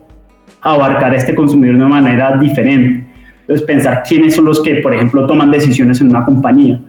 abarcar 0.62 1.12
a 1.12 1.16
este 1.16 1.36
consumidor 1.36 1.78
de 1.78 1.86
una 1.86 1.96
manera 2.02 2.38
diferente. 2.38 3.06
Entonces, 3.42 3.66
pensar 3.66 4.04
quiénes 4.08 4.36
son 4.36 4.46
los 4.46 4.62
que, 4.62 4.76
por 4.76 4.94
ejemplo, 4.94 5.26
toman 5.26 5.50
decisiones 5.50 6.00
en 6.02 6.10
una 6.10 6.24
compañía. 6.24 6.80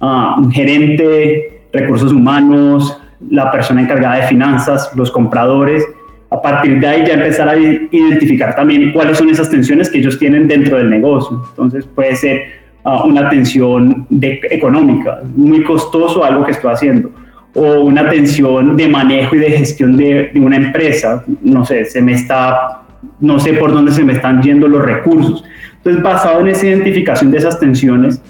Ah, 0.00 0.36
un 0.38 0.50
gerente, 0.50 1.62
recursos 1.72 2.12
humanos, 2.12 2.98
la 3.30 3.50
persona 3.52 3.82
encargada 3.82 4.16
de 4.16 4.22
finanzas, 4.22 4.90
los 4.96 5.10
compradores. 5.10 5.84
A 6.30 6.40
partir 6.40 6.80
de 6.80 6.86
ahí 6.86 7.04
ya 7.06 7.14
empezar 7.14 7.48
a 7.48 7.56
identificar 7.56 8.54
también 8.54 8.92
cuáles 8.92 9.18
son 9.18 9.28
esas 9.30 9.50
tensiones 9.50 9.90
que 9.90 9.98
ellos 9.98 10.18
tienen 10.18 10.48
dentro 10.48 10.78
del 10.78 10.88
negocio. 10.90 11.44
Entonces 11.50 11.84
puede 11.86 12.16
ser 12.16 12.42
ah, 12.84 13.04
una 13.04 13.28
tensión 13.28 14.06
de, 14.08 14.40
económica, 14.50 15.20
muy 15.36 15.62
costoso 15.62 16.24
algo 16.24 16.44
que 16.44 16.52
estoy 16.52 16.72
haciendo, 16.72 17.10
o 17.54 17.82
una 17.82 18.08
tensión 18.08 18.76
de 18.76 18.88
manejo 18.88 19.36
y 19.36 19.38
de 19.38 19.50
gestión 19.50 19.96
de, 19.96 20.30
de 20.32 20.40
una 20.40 20.56
empresa. 20.56 21.24
No 21.42 21.64
sé, 21.64 21.84
se 21.84 22.00
me 22.00 22.14
está 22.14 22.79
no 23.20 23.38
sé 23.38 23.54
por 23.54 23.72
dónde 23.72 23.92
se 23.92 24.04
me 24.04 24.14
están 24.14 24.42
yendo 24.42 24.68
los 24.68 24.82
recursos. 24.82 25.44
Entonces, 25.76 26.02
basado 26.02 26.40
en 26.40 26.48
esa 26.48 26.66
identificación 26.66 27.30
de 27.30 27.38
esas 27.38 27.58
tensiones 27.58 28.22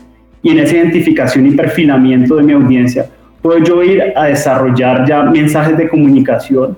y 0.43 0.51
en 0.51 0.59
esa 0.61 0.77
identificación 0.77 1.47
y 1.47 1.51
perfilamiento 1.53 2.37
de 2.37 2.43
mi 2.43 2.53
audiencia, 2.53 3.07
puedo 3.43 3.59
yo 3.59 3.83
ir 3.83 4.13
a 4.17 4.25
desarrollar 4.25 5.07
ya 5.07 5.23
mensajes 5.25 5.77
de 5.77 5.89
comunicación 5.89 6.77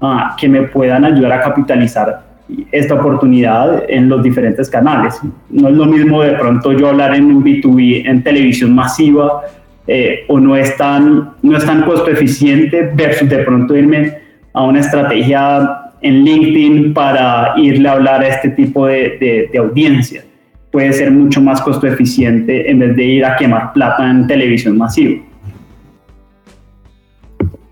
ah, 0.00 0.36
que 0.38 0.48
me 0.48 0.62
puedan 0.62 1.04
ayudar 1.04 1.32
a 1.32 1.40
capitalizar 1.40 2.30
esta 2.72 2.94
oportunidad 2.94 3.84
en 3.88 4.08
los 4.08 4.22
diferentes 4.22 4.68
canales. 4.68 5.20
No 5.50 5.68
es 5.68 5.74
lo 5.74 5.86
mismo 5.86 6.22
de 6.22 6.32
pronto 6.32 6.72
yo 6.72 6.88
hablar 6.88 7.14
en 7.14 7.26
un 7.26 7.44
B2B 7.44 8.06
en 8.06 8.22
televisión 8.22 8.74
masiva 8.74 9.42
eh, 9.86 10.24
o 10.28 10.38
no 10.38 10.56
es, 10.56 10.76
tan, 10.76 11.30
no 11.42 11.56
es 11.56 11.64
tan 11.64 11.82
costo 11.82 12.10
eficiente 12.10 12.90
versus 12.94 13.28
de 13.28 13.38
pronto 13.38 13.76
irme 13.76 14.18
a 14.52 14.64
una 14.64 14.80
estrategia 14.80 15.79
en 16.02 16.24
LinkedIn 16.24 16.94
para 16.94 17.54
irle 17.56 17.88
a 17.88 17.92
hablar 17.92 18.22
a 18.22 18.28
este 18.28 18.50
tipo 18.50 18.86
de, 18.86 19.48
de, 19.50 19.58
audiencia. 19.58 20.24
Puede 20.70 20.92
ser 20.92 21.10
mucho 21.10 21.40
más 21.40 21.60
costo 21.60 21.86
eficiente 21.86 22.70
en 22.70 22.78
vez 22.78 22.96
de 22.96 23.04
ir 23.04 23.24
a 23.24 23.36
quemar 23.36 23.72
plata 23.72 24.08
en 24.08 24.26
televisión 24.26 24.78
masiva. 24.78 25.20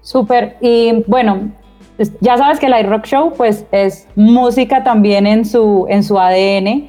Súper. 0.02 0.56
Y 0.60 1.04
bueno, 1.06 1.50
pues, 1.96 2.12
ya 2.20 2.36
sabes 2.38 2.58
que 2.58 2.68
la 2.68 2.82
Rock 2.82 3.06
Show 3.06 3.34
pues 3.36 3.66
es 3.72 4.08
música 4.16 4.82
también 4.82 5.26
en 5.26 5.44
su, 5.44 5.86
en 5.88 6.02
su 6.02 6.18
ADN. 6.18 6.88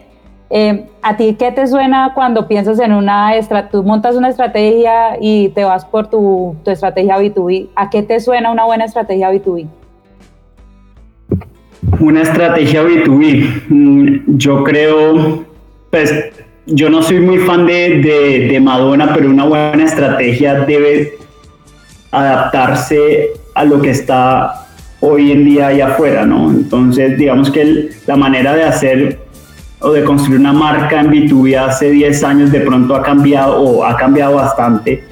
Eh, 0.52 0.86
¿A 1.04 1.16
ti 1.16 1.36
qué 1.38 1.52
te 1.52 1.68
suena 1.68 2.14
cuando 2.16 2.48
piensas 2.48 2.80
en 2.80 2.92
una 2.92 3.36
estrategia, 3.36 3.72
tú 3.72 3.84
montas 3.84 4.16
una 4.16 4.30
estrategia 4.30 5.18
y 5.22 5.50
te 5.50 5.64
vas 5.64 5.86
por 5.86 6.08
tu, 6.10 6.56
tu 6.64 6.72
estrategia 6.72 7.20
B2B? 7.20 7.70
¿A 7.76 7.90
qué 7.90 8.02
te 8.02 8.20
suena 8.20 8.52
una 8.52 8.66
buena 8.66 8.86
estrategia 8.86 9.32
B2B? 9.32 9.68
Una 11.98 12.22
estrategia 12.22 12.84
B2B. 12.84 13.64
Mm, 13.70 14.38
yo 14.38 14.64
creo, 14.64 15.46
pues 15.90 16.14
yo 16.66 16.90
no 16.90 17.02
soy 17.02 17.20
muy 17.20 17.40
fan 17.40 17.66
de, 17.66 18.48
de, 18.50 18.60
Madonna, 18.60 19.14
pero 19.14 19.30
una 19.30 19.46
buena 19.46 19.84
estrategia 19.84 20.66
debe 20.66 21.18
adaptarse 22.12 23.32
a 23.56 23.66
lo 23.66 23.82
que 23.82 23.90
está 23.92 24.68
hoy 25.00 25.32
en 25.32 25.46
día 25.46 25.68
allá 25.68 25.88
afuera, 25.88 26.26
¿no? 26.26 26.50
Entonces, 26.52 27.18
digamos 27.18 27.50
que 27.50 27.90
la 28.06 28.16
manera 28.16 28.54
de 28.54 28.64
hacer 28.64 29.20
o 29.80 29.92
de 29.92 30.04
construir 30.04 30.40
una 30.40 30.54
marca 30.54 31.00
en 31.00 31.10
B2B 31.10 31.58
hace 31.58 31.90
10 31.90 32.24
años 32.24 32.52
de 32.52 32.62
pronto 32.62 32.96
ha 32.96 33.02
cambiado 33.02 33.62
o 33.62 33.86
ha 33.86 33.96
cambiado 33.96 34.36
bastante 34.36 35.04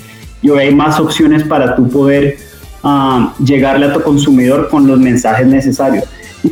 y 0.42 0.50
hoy 0.50 0.60
hay 0.60 0.76
más 0.76 1.00
opciones 1.00 1.44
para 1.44 1.74
tú 1.76 1.90
poder 1.90 2.38
ah, 2.84 3.34
llegarle 3.44 3.86
a 3.86 3.94
tu 3.94 4.02
consumidor 4.02 4.68
con 4.70 4.86
los 4.86 5.00
mensajes 5.00 5.48
necesarios 5.48 6.04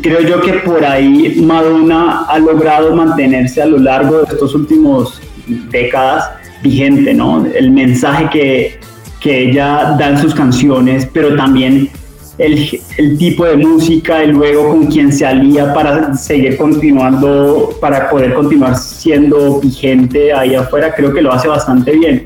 creo 0.02 0.22
yo 0.22 0.42
que 0.42 0.54
por 0.54 0.84
ahí 0.84 1.42
Madonna 1.42 2.26
ha 2.28 2.40
logrado 2.40 2.96
mantenerse 2.96 3.62
a 3.62 3.66
lo 3.66 3.78
largo 3.78 4.20
de 4.20 4.34
estos 4.34 4.56
últimos 4.56 5.22
décadas 5.70 6.30
vigente, 6.64 7.14
¿no? 7.14 7.46
El 7.46 7.72
mensaje 7.72 8.30
que, 8.32 8.80
que 9.20 9.50
ella 9.50 9.96
da 9.98 10.10
en 10.10 10.18
sus 10.18 10.34
canciones, 10.34 11.08
pero 11.14 11.36
también 11.36 11.90
el, 12.38 12.80
el, 12.98 13.18
tipo 13.18 13.46
de 13.46 13.56
música 13.58 14.24
y 14.24 14.28
luego 14.28 14.70
con 14.70 14.88
quien 14.88 15.12
se 15.14 15.26
alía 15.26 15.74
para 15.74 16.16
seguir 16.16 16.58
continuando, 16.58 17.78
para 17.80 18.10
poder 18.10 18.34
continuar 18.34 18.76
siendo 18.78 19.60
vigente 19.60 20.34
ahí 20.34 20.56
afuera, 20.56 20.94
creo 20.94 21.14
que 21.14 21.22
lo 21.22 21.32
hace 21.32 21.48
bastante 21.48 21.92
bien. 21.92 22.26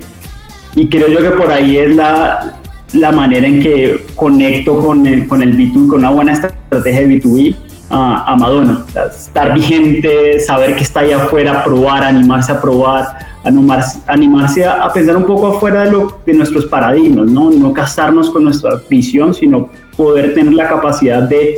Y 0.75 0.88
creo 0.88 1.08
yo 1.08 1.20
que 1.20 1.32
por 1.32 1.51
ahí 1.51 1.78
es 1.78 1.96
la, 1.96 2.59
la 2.93 3.12
manera 3.12 3.48
en 3.48 3.62
que 3.62 4.05
conecto 4.15 4.79
con 4.79 5.05
el, 5.05 5.27
con 5.27 5.41
el 5.41 5.58
B2B, 5.58 5.88
con 5.88 6.00
una 6.00 6.10
buena 6.10 6.34
estrategia 6.34 7.01
de 7.01 7.08
B2B 7.08 7.55
a, 7.89 8.36
Madonna. 8.36 8.86
estar 9.10 9.53
vigente, 9.53 10.39
saber 10.39 10.75
que 10.75 10.84
está 10.84 11.01
ahí 11.01 11.12
afuera, 11.12 11.63
probar, 11.63 12.03
animarse 12.03 12.51
a 12.51 12.62
probar, 12.62 13.17
animarse, 13.43 14.00
animarse 14.08 14.65
a, 14.65 14.91
pensar 14.93 15.17
un 15.17 15.25
poco 15.25 15.48
afuera 15.48 15.86
de, 15.86 15.91
lo, 15.91 16.19
de 16.25 16.34
nuestros 16.34 16.65
paradigmas, 16.65 17.27
¿no? 17.27 17.50
no 17.50 17.74
casarnos 17.74 18.29
con 18.29 18.43
nuestra 18.43 18.79
visión, 18.89 19.34
sino 19.34 19.69
poder 19.98 20.34
tener 20.34 20.53
la 20.53 20.67
capacidad 20.67 21.24
de, 21.24 21.58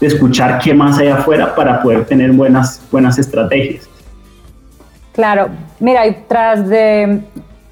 de 0.00 0.06
escuchar 0.06 0.58
qué 0.58 0.74
más 0.74 0.98
hay 0.98 1.08
afuera 1.08 1.54
para 1.54 1.82
poder 1.82 2.04
tener 2.04 2.32
buenas, 2.32 2.82
buenas 2.90 3.18
estrategias. 3.18 3.88
Claro, 5.12 5.48
mira, 5.80 6.06
y 6.06 6.16
tras 6.26 6.68
de 6.68 7.20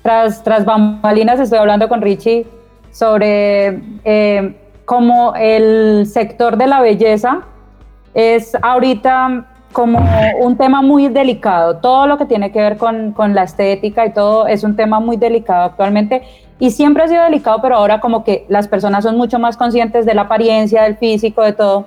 tras, 0.02 0.42
tras 0.42 0.64
bambalinas 0.64 1.38
estoy 1.40 1.58
hablando 1.58 1.88
con 1.88 2.00
Richie 2.00 2.46
sobre 2.90 3.80
eh, 4.04 4.56
cómo 4.84 5.34
el 5.36 6.06
sector 6.06 6.56
de 6.56 6.66
la 6.66 6.80
belleza 6.80 7.42
es 8.14 8.56
ahorita 8.60 9.46
como 9.72 10.00
un 10.40 10.56
tema 10.56 10.82
muy 10.82 11.08
delicado. 11.08 11.76
Todo 11.76 12.06
lo 12.06 12.18
que 12.18 12.26
tiene 12.26 12.50
que 12.50 12.60
ver 12.60 12.76
con, 12.76 13.12
con, 13.12 13.34
la 13.34 13.44
estética 13.44 14.04
y 14.04 14.12
todo 14.12 14.46
es 14.48 14.64
un 14.64 14.74
tema 14.74 14.98
muy 14.98 15.16
delicado 15.16 15.62
actualmente. 15.62 16.22
Y 16.58 16.72
siempre 16.72 17.04
ha 17.04 17.08
sido 17.08 17.22
delicado, 17.22 17.60
pero 17.62 17.76
ahora 17.76 18.00
como 18.00 18.24
que 18.24 18.44
las 18.48 18.68
personas 18.68 19.04
son 19.04 19.16
mucho 19.16 19.38
más 19.38 19.56
conscientes 19.56 20.04
de 20.04 20.14
la 20.14 20.22
apariencia, 20.22 20.82
del 20.82 20.96
físico, 20.96 21.42
de 21.42 21.52
todo. 21.52 21.86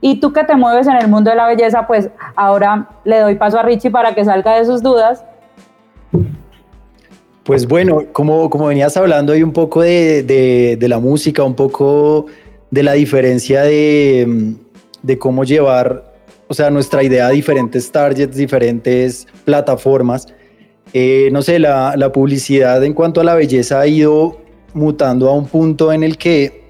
Y 0.00 0.18
tú 0.18 0.32
que 0.32 0.42
te 0.42 0.56
mueves 0.56 0.88
en 0.88 0.96
el 0.96 1.08
mundo 1.08 1.30
de 1.30 1.36
la 1.36 1.46
belleza, 1.46 1.86
pues 1.86 2.10
ahora 2.34 2.88
le 3.04 3.20
doy 3.20 3.36
paso 3.36 3.58
a 3.58 3.62
Richie 3.62 3.90
para 3.90 4.14
que 4.14 4.24
salga 4.24 4.54
de 4.54 4.64
sus 4.64 4.82
dudas 4.82 5.24
pues 7.44 7.66
bueno, 7.66 8.04
como, 8.12 8.48
como 8.50 8.66
venías 8.66 8.96
hablando 8.96 9.32
hay 9.32 9.42
un 9.42 9.52
poco 9.52 9.82
de, 9.82 10.22
de, 10.22 10.88
la 10.88 10.98
música, 10.98 11.42
un 11.42 11.54
poco 11.54 12.26
de 12.70 12.82
la 12.82 12.92
diferencia 12.92 13.62
de, 13.62 14.54
de, 15.02 15.18
cómo 15.18 15.44
llevar, 15.44 16.14
o 16.48 16.54
sea, 16.54 16.70
nuestra 16.70 17.02
idea 17.02 17.26
a 17.26 17.30
diferentes 17.30 17.90
targets, 17.90 18.36
diferentes 18.36 19.26
plataformas. 19.44 20.26
eh, 20.92 21.30
no 21.32 21.42
sé, 21.42 21.58
la, 21.58 21.94
la, 21.96 22.12
publicidad 22.12 22.82
en 22.84 22.94
cuanto 22.94 23.20
a 23.20 23.24
la 23.24 23.34
belleza 23.34 23.80
ha 23.80 23.86
ido 23.86 24.38
mutando 24.74 25.28
a 25.28 25.34
un 25.34 25.46
punto 25.46 25.92
en 25.92 26.02
el 26.04 26.16
que 26.18 26.62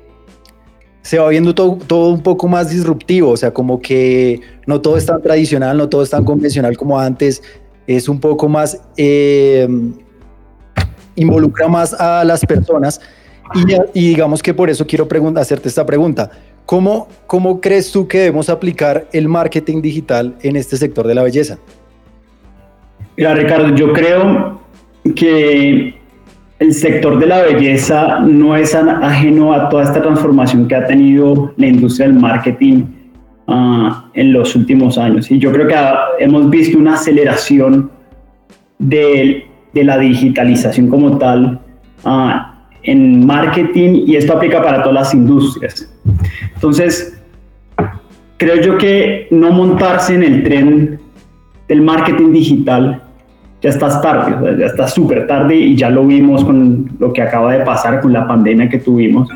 se 1.03 1.19
va 1.19 1.29
viendo 1.29 1.55
todo, 1.55 1.79
todo, 1.87 2.11
un 2.11 2.23
poco 2.23 2.49
más 2.49 2.71
disruptivo, 2.71 3.31
o 3.31 3.37
sea, 3.37 3.53
como 3.53 3.81
que 3.81 4.41
no 4.67 4.81
todo 4.81 4.97
es 4.97 5.05
tan 5.05 5.21
tradicional, 5.21 5.77
no 5.77 5.89
todo 5.89 6.03
es 6.03 6.11
tan 6.11 6.25
convencional 6.25 6.77
como 6.77 6.99
antes, 6.99 7.43
es 7.87 8.09
un 8.09 8.21
poco 8.21 8.49
más, 8.49 8.81
eh, 8.97 9.69
involucra 11.17 11.69
más 11.69 11.95
a 11.95 12.25
las 12.25 12.45
personas 12.45 13.01
y, 13.55 13.73
y, 13.99 14.09
digamos 14.09 14.43
que 14.43 14.55
por 14.55 14.71
eso 14.71 14.87
quiero 14.87 15.07
hacerte 15.37 15.69
esta 15.69 15.85
pregunta. 15.85 16.31
¿Cómo, 16.65 17.09
¿Cómo 17.27 17.61
crees 17.61 17.91
tú 17.93 18.09
que 18.09 18.19
debemos 18.19 18.49
aplicar 18.49 19.07
el 19.13 19.29
marketing 19.29 19.83
digital 19.83 20.35
en 20.43 20.57
este 20.57 20.77
sector 20.77 21.07
de 21.07 21.15
la 21.15 21.23
belleza? 21.23 21.59
Mira, 23.17 23.35
Ricardo, 23.35 23.75
yo 23.75 23.93
creo 23.93 24.61
que 25.15 25.95
el 26.59 26.73
sector 26.73 27.19
de 27.19 27.27
la 27.27 27.43
belleza 27.43 28.21
no 28.21 28.57
es 28.57 28.75
ajeno 28.75 29.53
a 29.53 29.69
toda 29.69 29.83
esta 29.83 30.01
transformación 30.01 30.69
que 30.69 30.77
ha 30.77 30.87
tenido 30.87 31.53
la 31.57 31.67
industria 31.67 32.07
del 32.07 32.17
marketing 32.19 32.85
uh, 33.49 33.91
en 34.15 34.33
los 34.33 34.55
últimos 34.55 34.97
años. 34.97 35.31
Y 35.31 35.39
yo 35.39 35.53
creo 35.53 35.67
que 35.67 35.75
hemos 36.21 36.49
visto 36.49 36.79
una 36.79 36.95
aceleración 36.95 37.91
de, 38.79 39.45
de 39.73 39.85
la 39.85 39.99
digitalización 39.99 40.89
como 40.89 41.19
tal 41.19 41.61
uh, 42.05 42.31
en 42.83 43.25
marketing 43.25 44.05
y 44.07 44.17
esto 44.17 44.35
aplica 44.35 44.63
para 44.63 44.83
todas 44.83 44.95
las 44.95 45.15
industrias. 45.15 45.93
Entonces, 46.55 47.21
creo 48.37 48.61
yo 48.61 48.79
que 48.79 49.29
no 49.31 49.53
montarse 49.53 50.15
en 50.15 50.23
el 50.23 50.43
tren 50.43 51.01
del 51.69 51.83
marketing 51.83 52.33
digital 52.33 53.03
ya 53.63 53.71
estás 53.71 54.03
tarde, 54.03 54.59
ya 54.59 54.67
estás 54.67 54.93
súper 54.93 55.27
tarde 55.29 55.55
y 55.55 55.77
ya 55.77 55.89
lo 55.89 56.05
vimos 56.05 56.45
con 56.45 56.91
lo 56.99 57.13
que 57.13 57.23
acaba 57.23 57.53
de 57.53 57.65
pasar 57.65 58.01
con 58.01 58.13
la 58.13 58.27
pandemia 58.27 58.69
que 58.69 58.79
tuvimos, 58.79 59.29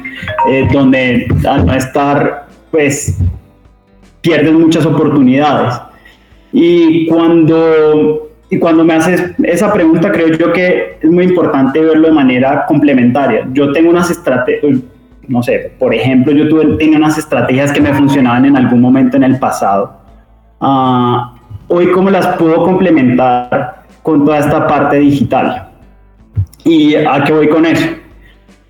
eh, 0.50 0.66
donde 0.72 1.28
al 1.48 1.64
no 1.64 1.72
estar, 1.72 2.48
pues, 2.72 3.18
pierdes 4.20 4.52
muchas 4.52 4.84
oportunidades. 4.84 5.80
Y 6.52 7.06
cuando, 7.06 8.25
y 8.50 8.58
cuando 8.58 8.84
me 8.84 8.94
haces 8.94 9.32
esa 9.42 9.72
pregunta, 9.72 10.12
creo 10.12 10.28
yo 10.28 10.52
que 10.52 10.98
es 11.00 11.10
muy 11.10 11.24
importante 11.24 11.80
verlo 11.80 12.08
de 12.08 12.14
manera 12.14 12.64
complementaria. 12.66 13.46
Yo 13.52 13.72
tengo 13.72 13.90
unas 13.90 14.10
estrategias, 14.10 14.80
no 15.26 15.42
sé, 15.42 15.72
por 15.78 15.94
ejemplo, 15.94 16.32
yo 16.32 16.48
tuve, 16.48 16.76
tenía 16.76 16.98
unas 16.98 17.18
estrategias 17.18 17.72
que 17.72 17.80
me 17.80 17.92
funcionaban 17.92 18.44
en 18.44 18.56
algún 18.56 18.80
momento 18.80 19.16
en 19.16 19.24
el 19.24 19.38
pasado. 19.38 20.00
Uh, 20.60 21.18
hoy, 21.68 21.90
¿cómo 21.90 22.10
las 22.10 22.26
puedo 22.36 22.64
complementar? 22.64 23.76
con 24.06 24.24
toda 24.24 24.38
esta 24.38 24.68
parte 24.68 24.98
digital. 24.98 25.66
¿Y 26.62 26.94
a 26.94 27.24
qué 27.24 27.32
voy 27.32 27.48
con 27.48 27.66
eso? 27.66 27.88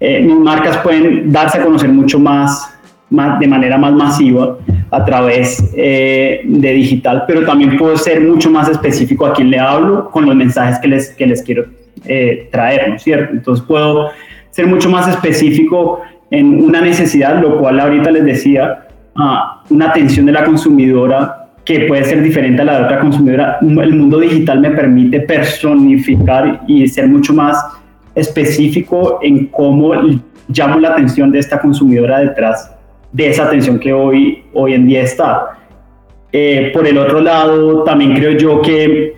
Eh, 0.00 0.22
mis 0.22 0.38
marcas 0.38 0.78
pueden 0.78 1.30
darse 1.30 1.58
a 1.58 1.62
conocer 1.62 1.90
mucho 1.90 2.18
más, 2.18 2.74
de 3.08 3.46
manera 3.46 3.78
más 3.78 3.92
masiva 3.92 4.58
a 4.90 5.04
través 5.04 5.72
eh, 5.76 6.40
de 6.44 6.72
digital, 6.72 7.24
pero 7.26 7.44
también 7.44 7.76
puedo 7.76 7.96
ser 7.96 8.20
mucho 8.20 8.50
más 8.50 8.68
específico 8.68 9.26
a 9.26 9.32
quien 9.32 9.50
le 9.50 9.58
hablo 9.58 10.10
con 10.10 10.26
los 10.26 10.34
mensajes 10.34 10.78
que 10.80 10.88
les, 10.88 11.10
que 11.10 11.26
les 11.26 11.42
quiero 11.42 11.66
eh, 12.04 12.48
traer, 12.50 12.88
¿no 12.88 12.96
es 12.96 13.02
cierto? 13.02 13.32
Entonces 13.32 13.64
puedo 13.66 14.10
ser 14.50 14.66
mucho 14.66 14.90
más 14.90 15.08
específico 15.08 16.00
en 16.30 16.64
una 16.64 16.80
necesidad, 16.80 17.40
lo 17.40 17.58
cual 17.58 17.78
ahorita 17.78 18.10
les 18.10 18.24
decía, 18.24 18.86
ah, 19.14 19.62
una 19.70 19.90
atención 19.90 20.26
de 20.26 20.32
la 20.32 20.44
consumidora 20.44 21.48
que 21.64 21.80
puede 21.80 22.04
ser 22.04 22.22
diferente 22.22 22.62
a 22.62 22.64
la 22.64 22.78
de 22.78 22.84
otra 22.84 23.00
consumidora. 23.00 23.58
El 23.60 23.94
mundo 23.94 24.20
digital 24.20 24.60
me 24.60 24.70
permite 24.70 25.20
personificar 25.20 26.62
y 26.66 26.86
ser 26.86 27.08
mucho 27.08 27.34
más 27.34 27.56
específico 28.14 29.18
en 29.20 29.46
cómo 29.46 29.92
llamo 30.48 30.78
la 30.78 30.90
atención 30.90 31.32
de 31.32 31.40
esta 31.40 31.60
consumidora 31.60 32.20
detrás 32.20 32.75
de 33.16 33.30
esa 33.30 33.44
atención 33.44 33.78
que 33.78 33.94
hoy, 33.94 34.42
hoy 34.52 34.74
en 34.74 34.86
día 34.86 35.02
está. 35.02 35.58
Eh, 36.32 36.70
por 36.74 36.86
el 36.86 36.98
otro 36.98 37.20
lado, 37.20 37.82
también 37.82 38.14
creo 38.14 38.32
yo 38.32 38.60
que 38.60 39.16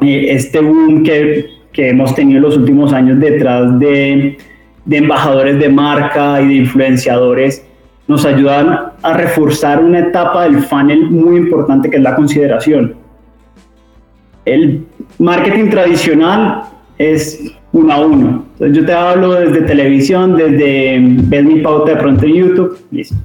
eh, 0.00 0.26
este 0.30 0.60
boom 0.60 1.02
que, 1.02 1.50
que, 1.70 1.90
hemos 1.90 2.14
tenido 2.14 2.38
en 2.38 2.42
los 2.42 2.56
últimos 2.56 2.94
años 2.94 3.20
detrás 3.20 3.78
de, 3.78 4.38
de 4.86 4.96
embajadores 4.96 5.58
de 5.58 5.68
marca 5.68 6.40
y 6.40 6.48
de 6.48 6.54
influenciadores, 6.54 7.66
nos 8.08 8.24
ayudan 8.24 8.92
a 9.02 9.12
reforzar 9.12 9.84
una 9.84 9.98
etapa 9.98 10.44
del 10.44 10.62
funnel 10.62 11.10
muy 11.10 11.36
importante 11.36 11.90
que 11.90 11.98
es 11.98 12.02
la 12.02 12.16
consideración. 12.16 12.94
El 14.46 14.86
marketing 15.18 15.68
tradicional 15.68 16.62
es 16.96 17.52
uno 17.72 17.92
a 17.92 18.06
uno. 18.06 18.46
Entonces 18.52 18.76
yo 18.78 18.86
te 18.86 18.92
hablo 18.94 19.34
desde 19.34 19.60
televisión, 19.62 20.34
desde 20.34 20.98
ver 20.98 21.44
mi 21.44 21.60
pauta 21.60 21.92
de 21.92 21.96
pronto 21.98 22.24
en 22.24 22.32
YouTube, 22.32 22.78
listo. 22.90 23.16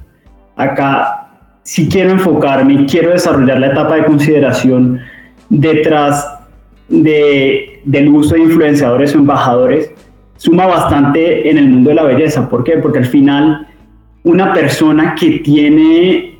Acá, 0.60 1.28
si 1.62 1.88
quiero 1.88 2.10
enfocarme 2.10 2.74
y 2.74 2.86
quiero 2.86 3.10
desarrollar 3.10 3.58
la 3.58 3.68
etapa 3.68 3.96
de 3.96 4.04
consideración 4.04 5.00
detrás 5.48 6.38
de, 6.88 7.80
del 7.84 8.08
uso 8.08 8.34
de 8.34 8.42
influenciadores 8.42 9.14
o 9.14 9.18
embajadores, 9.18 9.90
suma 10.36 10.66
bastante 10.66 11.48
en 11.48 11.56
el 11.56 11.68
mundo 11.68 11.90
de 11.90 11.96
la 11.96 12.02
belleza. 12.02 12.48
¿Por 12.48 12.64
qué? 12.64 12.72
Porque 12.78 12.98
al 12.98 13.06
final 13.06 13.66
una 14.22 14.52
persona 14.52 15.14
que 15.18 15.38
tiene, 15.38 16.34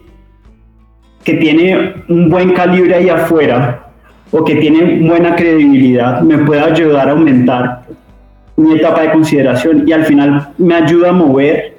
que 1.24 1.34
tiene 1.34 1.94
un 2.08 2.28
buen 2.28 2.52
calibre 2.52 2.94
ahí 2.94 3.08
afuera 3.08 3.90
o 4.30 4.44
que 4.44 4.56
tiene 4.56 5.06
buena 5.08 5.34
credibilidad 5.34 6.20
me 6.20 6.38
puede 6.38 6.60
ayudar 6.60 7.08
a 7.08 7.12
aumentar 7.12 7.82
mi 8.56 8.74
etapa 8.74 9.02
de 9.02 9.12
consideración 9.12 9.88
y 9.88 9.92
al 9.92 10.04
final 10.04 10.50
me 10.58 10.74
ayuda 10.74 11.08
a 11.08 11.12
mover 11.12 11.69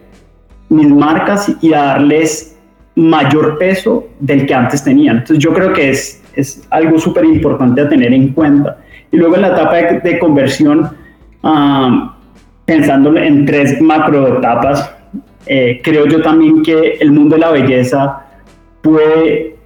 mis 0.72 0.90
marcas 0.90 1.54
y 1.62 1.74
a 1.74 1.84
darles 1.84 2.58
mayor 2.96 3.58
peso 3.58 4.08
del 4.20 4.46
que 4.46 4.54
antes 4.54 4.84
tenían. 4.84 5.18
Entonces 5.18 5.40
yo 5.40 5.54
creo 5.54 5.74
que 5.74 5.90
es, 5.90 6.24
es 6.34 6.66
algo 6.70 6.98
súper 6.98 7.26
importante 7.26 7.82
a 7.82 7.90
tener 7.90 8.14
en 8.14 8.30
cuenta. 8.30 8.78
Y 9.12 9.18
luego 9.18 9.36
en 9.36 9.42
la 9.42 9.50
etapa 9.50 9.76
de, 9.76 10.18
conversión, 10.18 10.90
ah, 11.44 12.16
pensando 12.66 13.16
en 13.18 13.46
tres 13.46 13.82
macro 13.82 14.38
etapas, 14.38 14.96
eh, 15.46 15.82
creo 15.84 16.06
yo 16.06 16.22
también 16.22 16.64
que 16.64 16.98
el 17.02 17.12
mundo 17.12 17.36
de 17.36 17.42
la 17.42 17.52
belleza 17.52 18.26
puede 18.82 19.58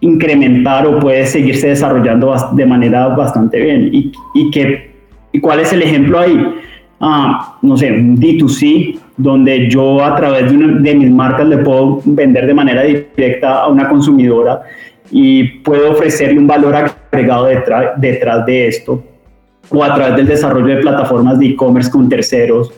incrementar 0.00 0.86
o 0.86 0.98
puede 0.98 1.26
seguirse 1.26 1.68
desarrollando 1.68 2.34
de 2.52 2.64
manera 2.64 3.08
bastante 3.08 3.60
bien. 3.60 3.90
¿Y, 3.92 4.12
y, 4.34 4.50
que, 4.50 4.94
y 5.30 5.40
cuál 5.40 5.60
es 5.60 5.74
el 5.74 5.82
ejemplo 5.82 6.20
ahí? 6.20 6.54
Ah, 7.00 7.58
no 7.60 7.76
sé, 7.76 7.92
un 7.92 8.18
D2C, 8.18 8.98
donde 9.18 9.68
yo 9.68 10.02
a 10.02 10.16
través 10.16 10.50
de, 10.50 10.56
de 10.56 10.94
mis 10.94 11.10
marcas 11.10 11.46
le 11.46 11.58
puedo 11.58 12.00
vender 12.04 12.46
de 12.46 12.54
manera 12.54 12.82
directa 12.82 13.62
a 13.62 13.68
una 13.68 13.88
consumidora 13.88 14.62
y 15.10 15.44
puedo 15.60 15.90
ofrecerle 15.90 16.38
un 16.38 16.46
valor 16.46 16.74
agregado 16.74 17.46
detrás, 17.46 18.00
detrás 18.00 18.46
de 18.46 18.68
esto, 18.68 19.02
o 19.70 19.84
a 19.84 19.94
través 19.94 20.16
del 20.16 20.26
desarrollo 20.26 20.76
de 20.76 20.82
plataformas 20.82 21.38
de 21.38 21.46
e-commerce 21.46 21.90
con 21.90 22.08
terceros. 22.08 22.72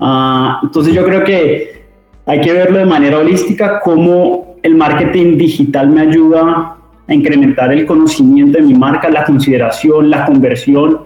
Ah, 0.00 0.60
entonces 0.62 0.92
yo 0.92 1.04
creo 1.04 1.24
que 1.24 1.84
hay 2.26 2.40
que 2.40 2.52
verlo 2.52 2.78
de 2.78 2.86
manera 2.86 3.18
holística, 3.18 3.80
cómo 3.80 4.56
el 4.62 4.74
marketing 4.74 5.36
digital 5.36 5.90
me 5.90 6.00
ayuda 6.00 6.76
a 7.06 7.14
incrementar 7.14 7.72
el 7.72 7.84
conocimiento 7.84 8.58
de 8.58 8.64
mi 8.64 8.74
marca, 8.74 9.10
la 9.10 9.24
consideración, 9.24 10.08
la 10.08 10.24
conversión, 10.24 11.00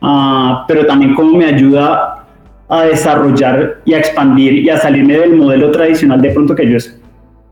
uh, 0.00 0.64
pero 0.66 0.86
también 0.86 1.14
cómo 1.14 1.36
me 1.36 1.44
ayuda 1.44 2.21
a 2.72 2.84
desarrollar 2.84 3.82
y 3.84 3.92
a 3.92 3.98
expandir 3.98 4.54
y 4.54 4.70
a 4.70 4.78
salirme 4.78 5.18
del 5.18 5.36
modelo 5.36 5.70
tradicional 5.70 6.22
de 6.22 6.30
pronto 6.30 6.54
que 6.54 6.70
yo 6.70 6.78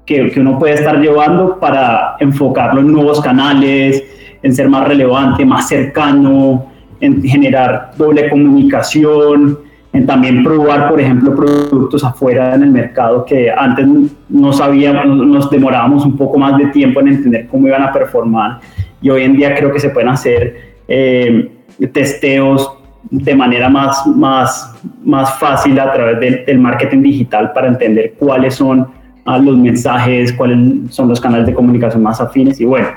que, 0.07 0.31
que 0.31 0.41
uno 0.41 0.59
puede 0.59 0.75
estar 0.75 0.99
llevando 0.99 1.59
para 1.61 2.17
enfocarlo 2.21 2.81
en 2.81 2.91
nuevos 2.91 3.21
canales, 3.21 4.03
en 4.43 4.55
ser 4.55 4.71
más 4.71 4.89
relevante, 4.89 5.45
más 5.45 5.69
cercano, 5.69 6.67
en 7.01 7.23
generar 7.23 7.91
doble 7.99 8.31
comunicación, 8.31 9.59
en 9.93 10.07
también 10.07 10.43
probar, 10.43 10.89
por 10.89 10.99
ejemplo, 10.99 11.37
productos 11.37 12.03
afuera 12.03 12.55
en 12.55 12.63
el 12.63 12.71
mercado 12.71 13.23
que 13.27 13.51
antes 13.51 13.87
no 14.31 14.55
sabíamos, 14.55 15.05
nos 15.05 15.51
demorábamos 15.51 16.07
un 16.07 16.17
poco 16.17 16.39
más 16.39 16.57
de 16.57 16.69
tiempo 16.69 17.01
en 17.01 17.09
entender 17.09 17.47
cómo 17.47 17.69
iban 17.69 17.83
a 17.83 17.93
performar. 17.93 18.61
Y 19.03 19.11
hoy 19.11 19.25
en 19.25 19.37
día 19.37 19.55
creo 19.55 19.71
que 19.71 19.81
se 19.81 19.91
pueden 19.91 20.09
hacer 20.09 20.77
eh, 20.89 21.51
testeos 21.93 22.80
de 23.11 23.35
manera 23.35 23.69
más, 23.69 24.07
más, 24.07 24.75
más 25.05 25.39
fácil 25.39 25.79
a 25.81 25.93
través 25.93 26.21
del, 26.21 26.45
del 26.47 26.59
marketing 26.59 27.03
digital 27.03 27.53
para 27.53 27.69
entender 27.69 28.15
cuáles 28.19 28.55
son 28.55 28.87
ah, 29.25 29.39
los 29.39 29.57
mensajes, 29.57 30.33
cuáles 30.33 30.95
son 30.95 31.09
los 31.09 31.21
canales 31.21 31.47
de 31.47 31.55
comunicación 31.55 32.03
más 32.03 32.21
afines 32.21 32.61
y 32.61 32.65
bueno, 32.65 32.89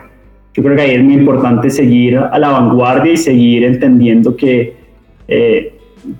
yo 0.54 0.62
creo 0.62 0.76
que 0.76 0.82
ahí 0.84 0.92
es 0.92 1.04
muy 1.04 1.16
importante 1.16 1.70
seguir 1.70 2.18
a 2.18 2.38
la 2.38 2.50
vanguardia 2.50 3.14
y 3.14 3.18
seguir 3.18 3.64
entendiendo 3.64 4.36
que 4.36 4.76
eh, 5.28 5.74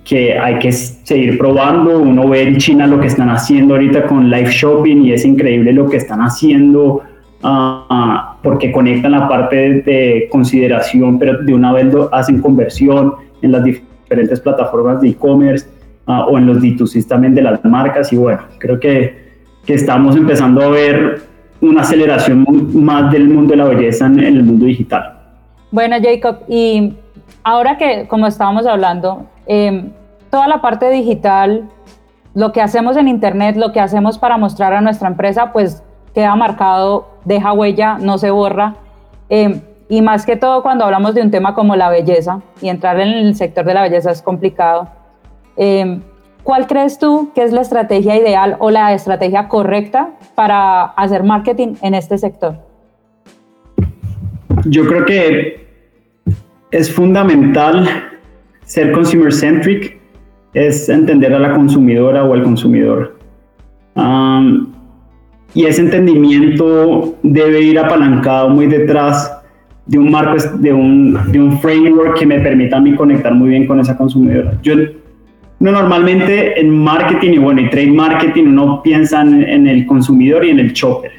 que 0.04 0.38
hay 0.38 0.60
que 0.60 0.72
seguir 0.72 1.38
probando. 1.38 2.00
Uno 2.00 2.28
ve 2.28 2.44
en 2.44 2.58
China 2.58 2.88
lo 2.88 3.00
que 3.00 3.08
están 3.08 3.30
haciendo 3.30 3.76
ahorita 3.76 4.06
con 4.08 4.30
live 4.30 4.50
shopping 4.50 5.04
y 5.04 5.14
es 5.14 5.26
increíble 5.26 5.74
lo 5.74 5.90
que 5.90 5.98
están 5.98 6.22
haciendo 6.22 7.02
uh, 7.44 8.38
porque 8.42 8.72
conectan 8.72 9.12
la 9.12 9.28
parte 9.28 9.82
de, 9.82 10.28
consideración, 10.32 11.20
pero 11.20 11.42
de 11.42 11.54
una 11.54 11.74
vez 11.74 11.94
lo 11.94 12.14
hacen 12.14 12.42
conversión 12.42 13.14
en 13.44 13.52
las 13.52 13.64
diferentes 13.64 14.40
plataformas 14.40 15.02
de 15.02 15.10
e-commerce 15.10 15.68
ah, 16.08 16.26
o 16.26 16.38
en 16.38 16.48
los 16.48 16.58
D2C 16.58 17.08
también 17.08 17.36
de 17.36 17.44
las 17.44 17.64
marcas. 17.64 18.12
Y 18.12 18.18
bueno, 18.18 18.42
creo 18.58 18.80
que, 18.80 19.34
que 19.66 19.76
estamos 19.76 20.16
empezando 20.16 20.62
a 20.62 20.70
ver 20.70 21.22
una 21.62 21.82
aceleración 21.82 22.46
más 22.74 23.12
del 23.12 23.30
mundo 23.30 23.52
de 23.52 23.58
la 23.58 23.66
belleza 23.66 24.08
en, 24.08 24.20
el 24.20 24.44
mundo 24.44 24.66
digital. 24.66 25.20
Bueno, 25.72 25.96
Jacob, 26.02 26.40
y 26.48 26.94
ahora 27.44 27.78
que, 27.78 28.08
como 28.08 28.28
estábamos 28.28 28.66
hablando, 28.66 29.28
em, 29.46 29.92
toda 30.30 30.48
la 30.48 30.62
parte 30.62 30.90
digital, 30.90 31.70
lo 32.34 32.52
que 32.52 32.62
hacemos 32.62 32.98
en 32.98 33.08
Internet, 33.08 33.56
lo 33.56 33.72
que 33.72 33.80
hacemos 33.80 34.18
para 34.18 34.38
mostrar 34.38 34.74
a 34.74 34.82
nuestra 34.82 35.08
empresa, 35.08 35.52
pues 35.54 35.84
queda 36.14 36.36
marcado, 36.36 37.08
deja 37.26 37.54
huella, 37.54 37.98
no 38.00 38.18
se 38.18 38.32
borra. 38.32 38.76
Em, 39.30 39.62
y 39.90 40.02
más 40.02 40.26
que 40.26 40.36
todo 40.36 40.64
cuando 40.64 40.86
hablamos 40.86 41.14
de 41.14 41.22
un 41.22 41.32
tema 41.32 41.54
como 41.54 41.76
la 41.76 41.90
belleza, 41.90 42.42
y 42.62 42.70
entrar 42.70 43.00
en 43.00 43.10
el 43.10 43.36
sector 43.36 43.66
de 43.66 43.74
la 43.74 43.84
belleza 43.84 44.12
es 44.12 44.22
complicado. 44.22 44.88
Em, 45.56 46.02
¿Cuál 46.44 46.68
crees 46.68 47.00
tú 47.00 47.32
que 47.34 47.44
es 47.44 47.54
la 47.54 47.62
estrategia 47.62 48.18
ideal 48.18 48.58
o 48.60 48.70
la 48.70 48.94
estrategia 48.94 49.48
correcta 49.48 50.10
para 50.36 50.84
hacer 50.84 51.24
marketing 51.24 51.76
en 51.82 51.94
este 51.94 52.18
sector? 52.18 52.56
Yo 54.66 54.86
creo 54.86 55.06
que 55.06 55.68
es 56.72 56.92
fundamental 56.92 57.88
ser 58.66 58.92
consumer 58.92 59.32
centric, 59.32 60.02
es 60.54 60.90
entender 60.90 61.34
a 61.34 61.40
la 61.40 61.54
consumidora 61.54 62.24
o 62.26 62.34
al 62.34 62.44
consumidor. 62.44 63.18
y 65.56 65.66
ese 65.66 65.82
entendimiento 65.82 67.14
debe 67.22 67.62
ir 67.62 67.78
apalancado 67.78 68.50
muy 68.50 68.66
detrás 68.66 69.43
de 69.86 69.98
un 69.98 70.12
marco, 70.12 70.38
de 70.58 70.74
un, 70.74 71.32
de 71.32 71.40
un 71.40 71.60
framework 71.60 72.18
que 72.18 72.26
me 72.26 72.40
permita 72.40 72.78
a 72.78 72.80
mí 72.80 72.96
conectar 72.96 73.34
muy 73.34 73.50
bien 73.50 73.68
con 73.68 73.80
esa 73.80 73.98
consumidora. 73.98 74.58
Yo 74.62 74.76
no, 75.64 75.72
normalmente 75.72 76.60
en 76.60 76.70
marketing 76.78 77.34
y 77.34 77.38
bueno, 77.38 77.62
y 77.62 77.70
trade 77.70 77.92
marketing 77.92 78.48
uno 78.48 78.82
piensa 78.84 79.22
en, 79.22 79.68
el 79.68 79.86
consumidor 79.86 80.44
y 80.46 80.50
en 80.50 80.60
el 80.60 80.74
chopper. 80.74 81.12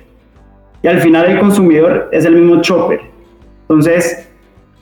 Y 0.83 0.87
al 0.87 1.01
final 1.01 1.31
el 1.31 1.39
consumidor 1.39 2.11
es 2.13 2.25
el 2.25 2.35
mismo 2.35 2.61
chopper. 2.61 3.01
Entonces, 3.63 4.29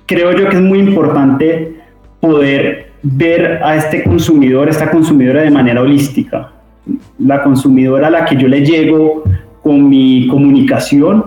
creo 0.06 0.32
yo 0.32 0.48
que 0.48 0.56
es 0.56 0.62
muy 0.62 0.80
importante 0.80 1.76
poder 2.20 2.90
ver 3.02 3.60
a 3.62 3.76
este 3.76 4.02
consumidor, 4.02 4.68
esta 4.68 4.90
consumidora 4.90 5.42
de 5.42 5.50
manera 5.50 5.80
holística. 5.80 6.50
La 7.18 7.42
consumidora 7.44 8.08
a 8.08 8.10
la 8.10 8.24
que 8.24 8.36
yo 8.36 8.48
le 8.48 8.64
llego 8.64 9.22
con 9.62 9.88
mi 9.88 10.26
comunicación 10.26 11.24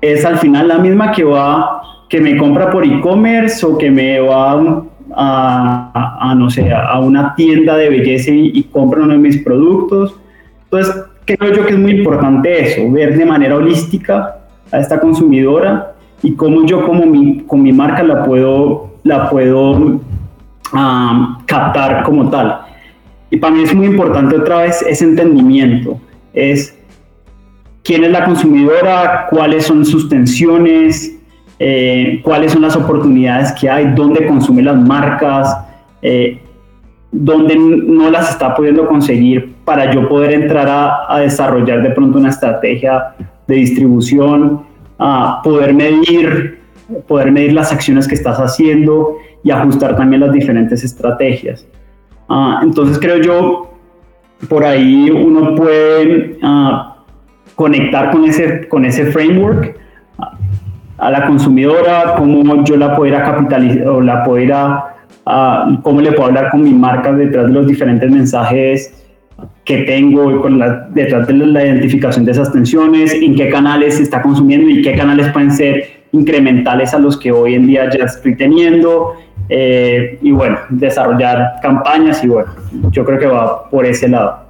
es 0.00 0.24
al 0.24 0.38
final 0.38 0.68
la 0.68 0.78
misma 0.78 1.12
que 1.12 1.24
va, 1.24 1.82
que 2.08 2.20
me 2.20 2.36
compra 2.36 2.70
por 2.70 2.84
e-commerce 2.84 3.64
o 3.66 3.76
que 3.76 3.90
me 3.90 4.20
va 4.20 4.84
a, 5.14 6.34
no 6.36 6.50
sé, 6.50 6.72
a 6.72 6.98
una 7.00 7.34
tienda 7.34 7.76
de 7.76 7.88
belleza 7.88 8.30
y, 8.30 8.62
compra 8.64 9.02
uno 9.02 9.12
de 9.12 9.18
mis 9.18 9.38
productos. 9.38 10.14
Entonces, 10.64 10.94
creo 11.24 11.52
yo 11.52 11.66
que 11.66 11.72
es 11.72 11.78
muy 11.78 11.92
importante 11.92 12.64
eso, 12.64 12.90
ver 12.92 13.16
de 13.16 13.26
manera 13.26 13.56
holística 13.56 14.36
a 14.70 14.78
esta 14.78 15.00
consumidora 15.00 15.94
y 16.22 16.34
cómo 16.34 16.64
yo 16.66 16.84
como 16.84 17.06
mi, 17.06 17.40
con 17.40 17.62
mi 17.62 17.72
marca 17.72 18.02
la 18.02 18.24
puedo, 18.24 18.90
la 19.02 19.28
puedo 19.28 20.00
captar 21.46 22.02
como 22.04 22.28
tal. 22.30 22.60
Y 23.30 23.36
para 23.36 23.54
mí 23.54 23.62
es 23.62 23.74
muy 23.74 23.86
importante 23.86 24.36
otra 24.36 24.62
vez 24.62 24.82
ese 24.82 25.04
entendimiento, 25.04 25.98
es 26.32 26.77
quién 27.88 28.04
es 28.04 28.10
la 28.10 28.26
consumidora, 28.26 29.28
cuáles 29.30 29.64
son 29.64 29.82
sus 29.82 30.10
tensiones, 30.10 31.18
eh, 31.58 32.20
cuáles 32.22 32.52
son 32.52 32.60
las 32.60 32.76
oportunidades 32.76 33.50
que 33.52 33.70
hay, 33.70 33.94
dónde 33.94 34.26
consume 34.26 34.60
las 34.60 34.76
marcas, 34.76 35.56
eh, 36.02 36.38
dónde 37.10 37.56
no 37.56 38.10
las 38.10 38.32
está 38.32 38.54
pudiendo 38.54 38.86
conseguir 38.86 39.54
para 39.64 39.90
yo 39.90 40.06
poder 40.06 40.34
entrar 40.34 40.68
a, 41.08 41.20
desarrollar 41.20 41.82
de 41.82 41.88
pronto 41.92 42.18
una 42.18 42.28
estrategia 42.28 43.14
de 43.46 43.54
distribución, 43.54 44.64
a 44.98 45.40
poder 45.42 45.72
medir, 45.72 46.58
poder 47.06 47.32
medir 47.32 47.54
las 47.54 47.72
acciones 47.72 48.06
que 48.06 48.16
estás 48.16 48.36
haciendo 48.38 49.16
y 49.42 49.50
ajustar 49.50 49.96
también 49.96 50.20
las 50.20 50.32
diferentes 50.32 50.84
estrategias. 50.84 51.66
Ah, 52.28 52.60
entonces 52.62 52.98
creo 52.98 53.16
yo, 53.16 53.72
por 54.46 54.62
ahí 54.62 55.10
uno 55.10 55.54
puede 55.54 56.38
ah, 56.42 56.87
conectar 57.58 58.12
con 58.12 58.24
ese, 58.24 58.68
con 58.68 58.84
ese 58.84 59.06
framework 59.06 59.76
a 60.96 61.10
la 61.10 61.26
consumidora, 61.26 62.14
cómo 62.16 62.62
yo 62.62 62.76
la 62.76 62.94
puedo 62.94 63.16
capitalizar 63.16 63.88
o 63.88 64.00
la 64.00 64.22
puedo 64.22 64.54
a, 65.26 65.80
cómo 65.82 66.00
le 66.00 66.12
puedo 66.12 66.26
hablar 66.28 66.52
con 66.52 66.62
mi 66.62 66.72
marca 66.72 67.12
detrás 67.12 67.46
de 67.46 67.52
los 67.52 67.66
diferentes 67.66 68.08
mensajes 68.08 69.04
que 69.64 69.78
tengo 69.78 70.40
con 70.40 70.60
la, 70.60 70.86
detrás 70.90 71.26
de 71.26 71.34
la 71.34 71.64
identificación 71.64 72.24
de 72.24 72.30
esas 72.30 72.52
tensiones, 72.52 73.12
en 73.12 73.34
qué 73.34 73.48
canales 73.48 73.96
se 73.96 74.04
está 74.04 74.22
consumiendo 74.22 74.70
y 74.70 74.80
qué 74.80 74.96
canales 74.96 75.28
pueden 75.32 75.50
ser 75.50 76.04
incrementales 76.12 76.94
a 76.94 77.00
los 77.00 77.18
que 77.18 77.32
hoy 77.32 77.54
en 77.56 77.66
día 77.66 77.90
ya 77.90 78.04
estoy 78.04 78.36
teniendo 78.36 79.14
eh, 79.48 80.16
y 80.22 80.30
bueno, 80.30 80.58
desarrollar 80.68 81.54
campañas 81.60 82.22
y 82.22 82.28
bueno, 82.28 82.52
yo 82.92 83.04
creo 83.04 83.18
que 83.18 83.26
va 83.26 83.68
por 83.68 83.84
ese 83.84 84.08
lado. 84.08 84.47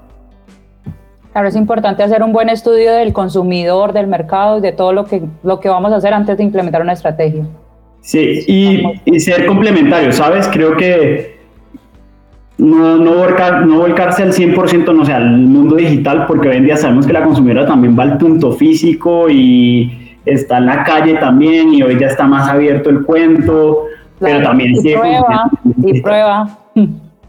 Claro, 1.39 1.51
es 1.51 1.55
importante 1.55 2.03
hacer 2.03 2.25
un 2.25 2.33
buen 2.33 2.49
estudio 2.49 2.93
del 2.95 3.13
consumidor, 3.13 3.93
del 3.93 4.09
mercado 4.09 4.59
y 4.59 4.61
de 4.61 4.73
todo 4.73 4.93
lo 4.93 5.05
que, 5.05 5.23
lo 5.45 5.61
que 5.61 5.69
vamos 5.69 5.93
a 5.93 5.97
hacer 5.99 6.13
antes 6.13 6.37
de 6.37 6.43
implementar 6.43 6.83
una 6.83 6.95
estrategia. 6.95 7.47
Sí, 8.01 8.43
y, 8.49 9.21
ser 9.21 9.47
complementario, 9.47 10.11
¿sabes? 10.11 10.49
Creo 10.49 10.77
que 10.77 11.39
no, 12.57 12.97
no, 12.97 13.15
no 13.67 13.79
volcarse 13.79 14.25
al 14.25 14.33
100%, 14.33 14.93
no 14.93 15.05
sé, 15.05 15.13
al 15.13 15.31
mundo 15.39 15.77
digital, 15.77 16.27
porque 16.27 16.49
hoy 16.49 16.57
en 16.57 16.65
día 16.65 16.77
sabemos 16.77 17.07
que 17.07 17.13
la 17.13 17.23
consumidora 17.23 17.65
también 17.65 17.97
va 17.97 18.03
al 18.03 18.19
punto 18.19 18.51
físico 18.51 19.31
y 19.31 20.17
está 20.27 20.59
en 20.59 20.67
la 20.67 20.83
calle 20.83 21.15
también 21.19 21.73
y 21.73 21.85
hoy 21.85 22.01
ya 22.01 22.09
está 22.09 22.27
más 22.27 22.49
abierto 22.49 22.91
el 22.91 23.05
cuento, 23.05 23.85
pero 24.19 24.43
también... 24.43 24.75
Y 24.75 24.93
prueba, 24.93 25.51
y 25.85 26.01
prueba. 26.01 26.59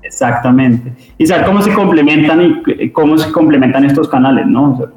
Exactamente. 0.10 0.92
Y 1.20 1.28
saber 1.28 1.46
cómo 1.46 1.62
se 1.62 1.72
complementan 1.72 2.64
y 2.66 2.90
cómo 2.90 3.16
se 3.16 3.32
complementan 3.32 3.86
estos 3.86 4.10
canales, 4.10 4.48
¿no? 4.48 4.90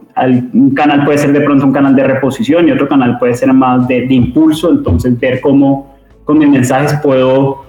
un 0.54 0.74
canal 0.74 1.04
puede 1.04 1.18
ser 1.18 1.32
de 1.32 1.40
pronto 1.42 1.66
un 1.66 1.72
canal 1.72 1.94
de 1.94 2.04
reposición 2.04 2.68
y 2.68 2.72
otro 2.72 2.88
canal 2.88 3.18
puede 3.18 3.34
ser 3.34 3.52
más 3.52 3.86
de, 3.88 4.06
impulso, 4.06 4.70
entonces 4.70 5.18
ver 5.20 5.40
cómo 5.40 5.94
con 6.24 6.38
mis 6.38 6.48
mensajes 6.48 6.94
puedo, 7.02 7.64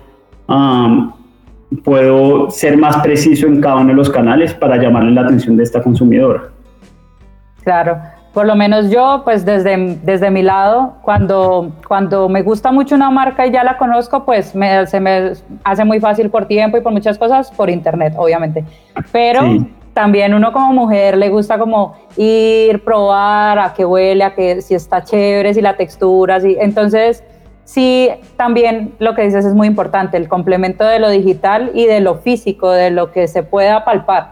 puedo 1.83 2.49
ser 2.49 2.77
más 2.77 2.97
preciso 2.97 3.47
en 3.47 3.59
cada 3.59 3.77
uno 3.77 3.89
de 3.89 3.95
los 3.95 4.09
canales 4.09 4.53
para 4.53 4.77
llamarle 4.77 5.11
la 5.11 5.21
atención 5.21 5.57
de 5.57 5.63
esta 5.63 5.83
consumidora. 5.83 6.43
Claro 7.61 7.97
por 8.33 8.47
lo 8.47 8.55
menos 8.55 8.89
yo, 8.89 9.21
pues 9.23 9.45
desde, 9.45 9.97
desde 10.01 10.31
mi 10.31 10.41
lado, 10.41 10.95
cuando, 11.03 11.71
cuando 11.87 12.27
me 12.27 12.41
gusta 12.41 12.71
mucho 12.71 12.95
una 12.95 13.11
marca 13.11 13.45
y 13.45 13.51
ya 13.51 13.63
la 13.63 13.77
conozco, 13.77 14.25
pues 14.25 14.55
me, 14.55 14.87
se 14.87 14.99
me 14.99 15.33
hace 15.63 15.85
muy 15.85 15.99
fácil 15.99 16.31
por 16.31 16.45
tiempo 16.45 16.75
y 16.77 16.81
por 16.81 16.91
muchas 16.91 17.19
cosas, 17.19 17.51
por 17.51 17.69
internet, 17.69 18.15
obviamente. 18.17 18.65
Pero 19.11 19.41
también 19.93 20.33
uno 20.33 20.51
como 20.51 20.73
mujer 20.73 21.15
le 21.15 21.29
gusta 21.29 21.59
como 21.59 21.95
ir, 22.17 22.83
probar 22.83 23.59
a 23.59 23.73
qué 23.75 23.85
huele, 23.85 24.23
a 24.23 24.33
qué, 24.33 24.63
si 24.63 24.73
está 24.73 25.03
chévere, 25.03 25.53
si 25.53 25.61
la 25.61 25.77
textura, 25.77 26.39
si, 26.41 26.57
entonces 26.59 27.23
sí, 27.65 28.09
también 28.35 28.95
lo 28.97 29.13
que 29.13 29.21
dices 29.21 29.45
es 29.45 29.53
muy 29.53 29.67
importante, 29.67 30.17
el 30.17 30.27
complemento 30.27 30.83
de 30.83 30.97
lo 30.97 31.11
digital 31.11 31.69
y 31.75 31.85
de 31.85 31.99
lo 31.99 32.15
físico, 32.15 32.71
de 32.71 32.89
lo 32.89 33.11
que 33.11 33.27
se 33.27 33.43
pueda 33.43 33.85
palpar. 33.85 34.31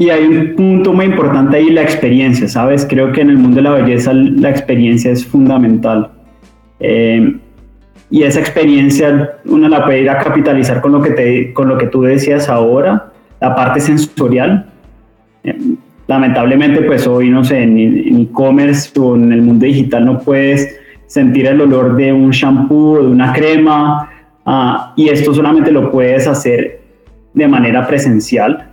Y 0.00 0.10
hay 0.10 0.24
un 0.24 0.54
punto 0.54 0.92
muy 0.92 1.06
importante 1.06 1.56
ahí, 1.56 1.70
la 1.70 1.82
experiencia, 1.82 2.46
¿sabes? 2.46 2.86
Creo 2.88 3.12
que 3.12 3.20
en 3.20 3.30
el 3.30 3.36
mundo 3.36 3.56
de 3.56 3.62
la 3.62 3.72
belleza 3.72 4.12
la 4.14 4.48
experiencia 4.48 5.10
es 5.10 5.26
fundamental. 5.26 6.12
Eh, 6.78 7.36
y 8.08 8.22
esa 8.22 8.38
experiencia 8.38 9.38
uno 9.44 9.68
la 9.68 9.84
puede 9.84 10.02
ir 10.02 10.10
a 10.10 10.18
capitalizar 10.18 10.80
con 10.80 10.92
lo 10.92 11.02
que, 11.02 11.10
te, 11.10 11.52
con 11.52 11.68
lo 11.68 11.76
que 11.76 11.88
tú 11.88 12.02
decías 12.02 12.48
ahora, 12.48 13.10
la 13.40 13.56
parte 13.56 13.80
sensorial. 13.80 14.66
Eh, 15.42 15.58
lamentablemente, 16.06 16.82
pues 16.82 17.04
hoy, 17.08 17.28
no 17.28 17.42
sé, 17.42 17.64
en 17.64 18.20
e-commerce 18.20 18.92
o 19.00 19.16
en 19.16 19.32
el 19.32 19.42
mundo 19.42 19.66
digital 19.66 20.06
no 20.06 20.20
puedes 20.20 20.78
sentir 21.08 21.46
el 21.46 21.60
olor 21.60 21.96
de 21.96 22.12
un 22.12 22.30
shampoo 22.30 22.98
o 22.98 23.02
de 23.02 23.08
una 23.08 23.32
crema, 23.32 24.08
ah, 24.46 24.92
y 24.96 25.08
esto 25.08 25.34
solamente 25.34 25.72
lo 25.72 25.90
puedes 25.90 26.28
hacer 26.28 26.82
de 27.34 27.48
manera 27.48 27.84
presencial. 27.84 28.67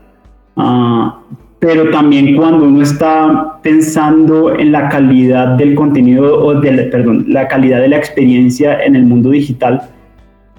Ah, 0.57 1.19
pero 1.59 1.89
también 1.89 2.35
cuando 2.35 2.65
uno 2.65 2.83
está 2.83 3.59
pensando 3.63 4.55
en 4.55 4.71
la 4.71 4.89
calidad 4.89 5.57
del 5.57 5.73
contenido, 5.73 6.45
o 6.45 6.53
del, 6.59 6.89
perdón, 6.89 7.25
la 7.27 7.47
calidad 7.47 7.81
de 7.81 7.87
la 7.87 7.97
experiencia 7.97 8.83
en 8.83 8.95
el 8.95 9.05
mundo 9.05 9.31
digital, 9.31 9.81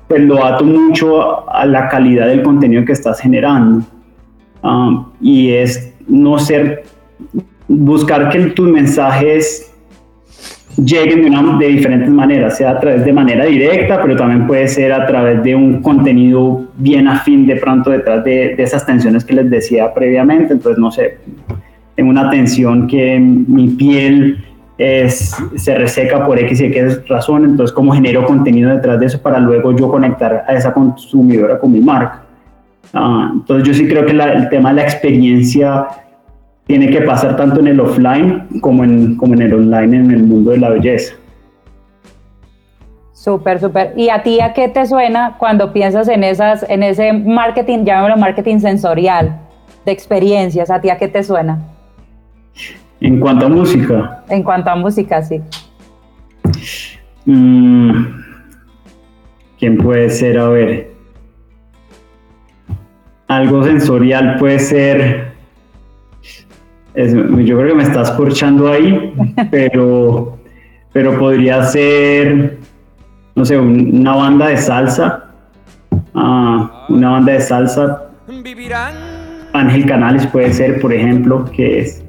pues 0.09 0.23
lo 0.23 0.45
ato 0.45 0.65
mucho 0.65 1.49
a 1.51 1.65
la 1.67 1.89
calidad 1.89 2.27
del 2.27 2.43
contenido 2.43 2.85
que 2.85 2.93
estás 2.93 3.21
generando. 3.21 3.85
Ah, 4.63 5.07
y 5.21 5.51
es 5.51 5.95
no 6.09 6.39
ser, 6.39 6.85
buscar 7.69 8.31
que 8.31 8.41
tus 8.47 8.69
mensajes 8.69 9.73
lleguen 10.77 11.23
de, 11.23 11.29
una, 11.29 11.59
de 11.59 11.67
diferentes 11.69 12.11
maneras, 12.11 12.57
sea 12.57 12.71
a 12.71 12.81
través 12.81 13.05
de 13.05 13.13
manera 13.13 13.45
directa, 13.45 14.01
pero 14.03 14.17
también 14.17 14.47
puede 14.47 14.69
ser 14.69 14.93
a 14.93 15.07
través 15.07 15.43
de 15.43 15.55
un 15.55 15.83
contenido 15.83 16.67
bien 16.77 17.09
afín 17.09 17.47
de 17.47 17.57
pronto 17.57 17.91
detrás 17.91 18.25
de, 18.25 18.55
de 18.57 18.63
esas 18.63 18.85
tensiones 18.85 19.25
que 19.25 19.35
les 19.35 19.51
decía 19.51 19.93
previamente. 19.93 20.53
Entonces, 20.53 20.79
no 20.79 20.91
sé, 20.91 21.19
en 21.97 22.09
una 22.09 22.31
tensión 22.31 22.87
que 22.87 23.19
mi 23.19 23.69
piel 23.69 24.45
es, 24.79 25.35
se 25.57 25.75
reseca 25.75 26.25
por 26.25 26.39
X 26.39 26.61
y 26.61 26.67
X 26.67 27.09
razón, 27.09 27.45
entonces 27.45 27.75
cómo 27.75 27.93
genero 27.93 28.25
contenido 28.25 28.71
detrás 28.71 29.01
de 29.01 29.07
eso 29.07 29.21
para 29.21 29.39
luego 29.39 29.75
yo 29.75 29.89
conectar 29.89 30.45
a 30.47 30.55
esa 30.55 30.73
consumidora 30.73 31.59
con 31.59 31.73
mi 31.73 31.81
marca. 31.81 32.23
Ah, 32.93 33.31
entonces 33.33 33.67
yo 33.67 33.75
sí 33.75 33.89
creo 33.89 34.05
que 34.05 34.13
el 34.13 34.49
tema 34.49 34.71
de 34.71 34.77
la 34.77 34.83
experiencia 34.83 35.87
tiene 36.67 36.91
que 36.91 37.01
pasar 37.03 37.37
tanto 37.37 37.61
en 37.61 37.69
el 37.69 37.81
offline 37.81 38.47
como 38.61 38.85
en, 38.85 39.17
como 39.17 39.35
en 39.35 39.43
el 39.43 39.55
online 39.55 39.97
en 39.97 40.11
el 40.11 40.23
mundo 40.25 40.51
de 40.51 40.59
la 40.59 40.71
belleza. 40.71 41.15
Súper, 43.13 43.61
súper. 43.61 43.93
¿Y 43.97 44.09
a 44.09 44.23
ti 44.23 44.41
a 44.41 44.53
qué 44.53 44.69
te 44.69 44.87
suena 44.87 45.37
cuando 45.39 45.73
piensas 45.73 46.09
en, 46.09 46.23
esas, 46.23 46.65
en 46.69 46.83
ese 46.83 47.13
marketing, 47.13 47.85
llamémoslo 47.85 48.17
marketing 48.19 48.59
sensorial, 48.59 49.41
de 49.85 49.93
experiencias? 49.93 50.71
¿A 50.71 50.81
ti 50.81 50.91
a 50.91 50.99
qué 50.99 51.09
te 51.09 51.23
suena? 51.23 51.61
En 53.01 53.21
cuanto 53.21 53.47
a 53.47 53.49
música. 53.49 54.25
En 54.29 54.43
cuanto 54.43 54.71
a 54.71 54.77
música, 54.77 55.23
sí. 55.23 55.41
Mm, 57.25 57.91
¿Quién 59.59 59.79
puede 59.79 60.11
ser? 60.11 60.39
A 60.39 60.49
ver. 60.49 60.93
Algo 63.29 63.65
sensorial 63.65 64.37
puede 64.39 64.59
ser. 64.59 65.26
Yo 66.97 67.59
creo 67.59 67.69
que 67.69 67.75
me 67.75 67.83
estás 67.83 68.11
corchando 68.13 68.73
ahí, 68.73 69.13
pero, 69.51 70.39
pero 70.93 71.19
podría 71.19 71.63
ser, 71.65 72.59
no 73.35 73.45
sé, 73.45 73.59
una 73.59 74.15
banda 74.15 74.49
de 74.49 74.57
salsa. 74.57 75.25
Ah, 76.15 76.87
una 76.89 77.11
banda 77.11 77.33
de 77.33 77.41
salsa. 77.41 78.03
Ángel 79.53 79.87
Canales 79.87 80.27
puede 80.27 80.53
ser, 80.53 80.81
por 80.81 80.93
ejemplo, 80.93 81.45
que 81.55 81.81
es 81.81 82.03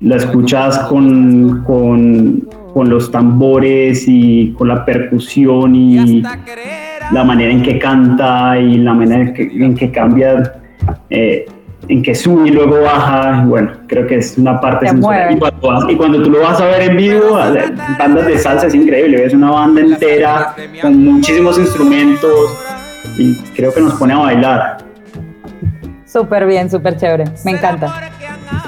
la 0.00 0.16
escuchas 0.16 0.78
con, 0.80 1.62
con, 1.64 2.48
con, 2.72 2.90
los 2.90 3.10
tambores 3.10 4.04
y 4.06 4.52
con 4.52 4.68
la 4.68 4.84
percusión 4.84 5.74
y 5.74 6.22
la 7.12 7.24
manera 7.24 7.52
en 7.52 7.62
que 7.62 7.78
canta 7.78 8.58
y 8.58 8.78
la 8.78 8.92
manera 8.92 9.32
en 9.38 9.74
que, 9.74 9.90
cambia, 9.90 10.60
eh, 11.10 11.46
en 11.88 12.02
que 12.02 12.14
sube 12.14 12.48
y 12.48 12.50
luego 12.50 12.80
baja. 12.82 13.44
Bueno, 13.46 13.72
creo 13.86 14.06
que 14.06 14.16
es 14.16 14.36
una 14.38 14.60
parte 14.60 14.86
y 14.86 15.00
cuando, 15.00 15.90
y 15.90 15.96
cuando, 15.96 16.22
tú 16.22 16.30
lo 16.30 16.40
vas 16.40 16.60
a 16.60 16.66
ver 16.66 16.90
en 16.90 16.96
vivo, 16.96 17.38
bandas 17.98 18.26
de 18.26 18.38
salsa 18.38 18.66
es 18.66 18.74
increíble. 18.74 19.22
Ves 19.22 19.34
una 19.34 19.50
banda 19.50 19.80
entera 19.80 20.54
con 20.80 21.04
muchísimos 21.04 21.58
instrumentos 21.58 22.56
y 23.18 23.34
creo 23.54 23.72
que 23.72 23.80
nos 23.80 23.94
pone 23.94 24.14
a 24.14 24.18
bailar. 24.18 24.78
Súper 26.06 26.46
bien, 26.46 26.70
súper 26.70 26.96
chévere. 26.96 27.24
Me 27.44 27.52
encanta. 27.52 28.10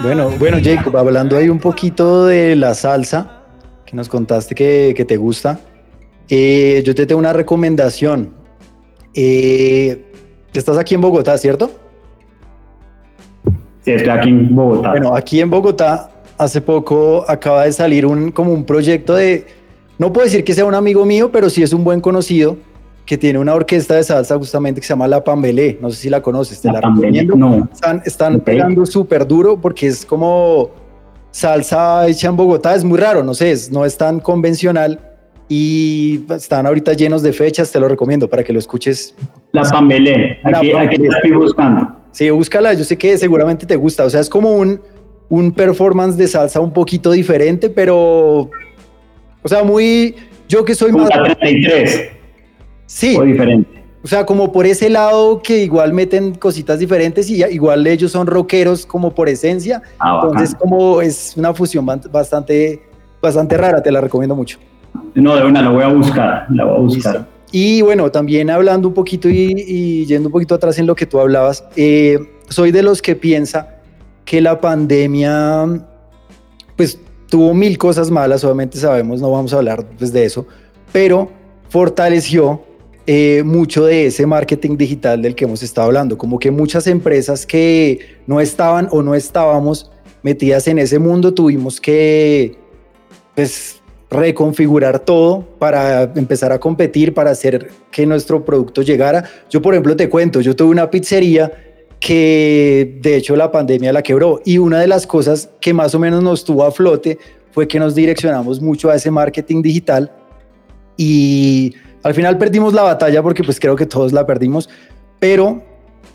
Bueno, 0.03 0.31
bueno, 0.39 0.59
Jacob, 0.63 0.97
hablando 0.97 1.37
ahí 1.37 1.49
un 1.49 1.59
poquito 1.59 2.27
de 2.27 2.57
la 2.57 2.75
salsa, 2.75 3.43
que 3.85 3.97
nos 3.97 4.09
contaste 4.09 4.55
que, 4.55 5.05
te 5.07 5.17
gusta, 5.17 5.61
eh, 6.29 6.83
yo 6.85 6.95
te 6.95 7.07
tengo 7.07 7.19
una 7.19 7.33
recomendación. 7.33 8.35
Eh, 9.15 10.05
estás 10.53 10.77
aquí 10.77 10.95
en 10.95 11.01
Bogotá, 11.01 11.39
¿cierto? 11.39 11.71
Estoy 13.87 14.11
aquí 14.11 14.29
en 14.29 14.55
Bogotá. 14.55 14.91
Bueno, 14.91 15.15
aquí 15.15 15.41
en 15.41 15.51
Bogotá, 15.51 16.11
hace 16.37 16.61
poco 16.61 17.25
acaba 17.29 17.65
de 17.65 17.73
salir 17.73 18.05
un, 18.05 18.31
como 18.33 18.53
un 18.53 18.65
proyecto 18.65 19.15
de, 19.15 19.47
no 19.99 20.13
puedo 20.13 20.25
decir 20.25 20.45
que 20.45 20.53
sea 20.53 20.65
un 20.65 20.75
amigo 20.75 21.05
mío, 21.05 21.31
pero 21.33 21.49
sí 21.49 21.63
es 21.63 21.73
un 21.73 21.85
buen 21.85 22.01
conocido, 22.01 22.57
que 23.07 23.17
tiene 23.17 23.39
una 23.39 23.55
orquesta 23.55 23.95
de 23.95 24.03
salsa 24.03 24.37
justamente 24.37 24.81
que 24.81 24.87
se 24.87 24.93
llama 24.93 25.07
La 25.07 25.23
Pambelé. 25.23 25.79
No 25.81 25.91
sé 25.91 25.97
si 25.97 26.11
la 26.11 26.21
conoces, 26.21 26.61
te 26.61 26.71
la, 26.71 26.81
recomiendo. 26.81 27.37
No. 27.37 27.69
Están, 27.73 28.03
están 28.05 28.41
pegando 28.41 28.85
súper 28.85 29.27
duro 29.27 29.59
porque 29.59 29.87
es 29.87 30.05
como 30.05 30.71
salsa 31.31 32.09
hecha 32.09 32.29
en 32.29 32.37
Bogotá. 32.37 32.75
Es 32.75 32.83
muy 32.83 32.99
raro, 32.99 33.23
no 33.23 33.33
sé, 33.33 33.55
no 33.71 33.85
es 33.85 33.97
tan 33.97 34.19
convencional 34.19 34.99
y 35.49 36.25
están 36.31 36.67
ahorita 36.67 36.95
llenos 36.95 37.23
de 37.23 37.33
fechas. 37.33 37.71
Te 37.71 37.79
lo 37.79 37.87
recomiendo 37.87 38.29
para 38.29 38.43
que 38.43 38.53
lo 38.53 38.59
escuches. 38.59 39.15
La 39.53 39.63
Pambelé, 39.63 40.41
aquí, 40.43 40.73
aquí 40.73 40.97
la 40.99 41.17
estoy 41.17 41.31
buscando. 41.31 42.06
Sí, 42.17 42.31
búscala, 42.31 42.73
yo 42.73 42.83
sé 42.83 42.97
que 42.97 43.19
seguramente 43.19 43.67
te 43.67 43.77
gusta. 43.77 44.03
O 44.05 44.09
sea, 44.09 44.21
es 44.21 44.31
como 44.31 44.55
un, 44.55 44.81
un 45.29 45.53
performance 45.53 46.17
de 46.17 46.27
salsa 46.27 46.61
un 46.61 46.73
poquito 46.73 47.11
diferente, 47.11 47.69
pero. 47.69 48.49
O 49.43 49.49
sea, 49.49 49.63
muy. 49.63 50.17
Yo 50.49 50.65
que 50.65 50.75
soy 50.75 50.93
más. 50.93 51.11
33. 51.11 52.09
Sí. 52.87 53.19
O 53.19 53.23
diferente. 53.23 53.85
O 54.03 54.09
sea, 54.09 54.25
como 54.25 54.51
por 54.51 54.65
ese 54.65 54.89
lado 54.89 55.43
que 55.43 55.65
igual 55.65 55.93
meten 55.93 56.35
cositas 56.37 56.79
diferentes 56.79 57.29
y 57.29 57.45
igual 57.45 57.87
ellos 57.87 58.13
son 58.13 58.27
rockeros 58.27 58.87
como 58.87 59.15
por 59.15 59.29
esencia. 59.29 59.83
Ah, 59.99 60.23
entonces, 60.25 60.55
como 60.55 61.03
es 61.03 61.35
una 61.37 61.53
fusión 61.53 61.85
bastante, 61.85 62.81
bastante 63.21 63.59
rara, 63.59 63.83
te 63.83 63.93
la 63.93 64.01
recomiendo 64.01 64.35
mucho. 64.35 64.59
No, 65.15 65.37
de 65.37 65.45
una, 65.45 65.61
la 65.61 65.69
voy 65.69 65.83
a 65.83 65.89
buscar, 65.89 66.47
la 66.49 66.65
voy 66.65 66.77
a 66.77 66.81
buscar. 66.81 67.27
Y 67.53 67.81
bueno, 67.83 68.11
también 68.11 68.51
hablando 68.51 68.89
un 68.89 68.95
poquito 68.95 69.29
y, 69.29 70.05
yendo 70.07 70.29
un 70.29 70.33
poquito 70.33 70.55
atrás 70.55 70.79
en 70.79 70.87
lo 70.87 70.95
que 70.95 71.07
tú 71.07 71.21
hablabas, 71.21 71.65
eh, 71.77 72.19
soy 72.49 72.73
de 72.73 72.83
los 72.83 73.03
que 73.03 73.17
piensa 73.17 73.77
que 74.25 74.41
la 74.41 74.61
pandemia, 74.61 75.87
pues 76.77 76.99
tuvo 77.29 77.55
mil 77.55 77.79
cosas 77.79 78.11
malas, 78.11 78.45
obviamente 78.45 78.79
sabemos, 78.79 79.21
no 79.21 79.31
vamos 79.31 79.53
a 79.53 79.59
hablar 79.59 79.87
pues, 79.99 80.13
de 80.13 80.25
eso, 80.25 80.47
pero 80.93 81.31
fortaleció 81.69 82.63
eh, 83.07 83.43
mucho 83.45 83.85
de 83.85 84.07
ese 84.07 84.27
marketing 84.27 84.77
digital 84.77 85.23
del 85.23 85.35
que 85.35 85.45
hemos 85.45 85.63
estado 85.63 85.87
hablando, 85.87 86.19
como 86.19 86.39
que 86.39 86.51
muchas 86.51 86.87
empresas 86.89 87.47
que 87.47 88.01
no 88.27 88.41
estaban 88.41 88.89
o 88.91 89.03
no 89.03 89.15
estábamos 89.15 89.91
metidas 90.23 90.67
en 90.67 90.79
ese 90.79 90.99
mundo 90.99 91.33
tuvimos 91.33 91.81
que 91.81 92.59
pues, 93.37 93.81
reconfigurar 94.11 95.01
todo 95.01 95.45
para 95.59 96.03
empezar 96.15 96.53
a 96.53 96.61
competir, 96.61 97.13
para 97.13 97.31
hacer 97.31 97.71
que 97.91 98.07
nuestro 98.07 98.45
producto 98.45 98.83
llegara. 98.83 99.25
Yo, 99.51 99.61
por 99.61 99.75
ejemplo, 99.75 99.97
te 99.97 100.09
cuento, 100.09 100.41
yo 100.41 100.55
tuve 100.55 100.71
una 100.71 100.91
pizzería 100.91 101.53
que 101.99 102.99
de 103.01 103.17
hecho 103.17 103.37
la 103.37 103.51
pandemia 103.51 103.93
la 103.93 104.03
quebró 104.03 104.41
y 104.45 104.59
una 104.59 104.81
de 104.81 104.87
las 104.87 105.07
cosas 105.07 105.49
que 105.61 105.73
más 105.73 105.95
o 105.95 105.99
menos 105.99 106.23
nos 106.23 106.45
tuvo 106.45 106.65
a 106.65 106.71
flote 106.71 107.19
fue 107.53 107.67
que 107.67 107.79
nos 107.79 107.95
direccionamos 107.95 108.61
mucho 108.61 108.91
a 108.91 108.97
ese 108.97 109.11
marketing 109.11 109.63
digital 109.63 110.13
y 110.97 111.75
al 112.03 112.15
final 112.15 112.39
perdimos 112.39 112.75
la 112.75 112.83
batalla 112.83 113.23
porque 113.23 113.43
pues 113.43 113.59
creo 113.59 113.77
que 113.77 113.87
todos 113.87 114.13
la 114.13 114.27
perdimos, 114.27 114.69
pero 115.19 115.63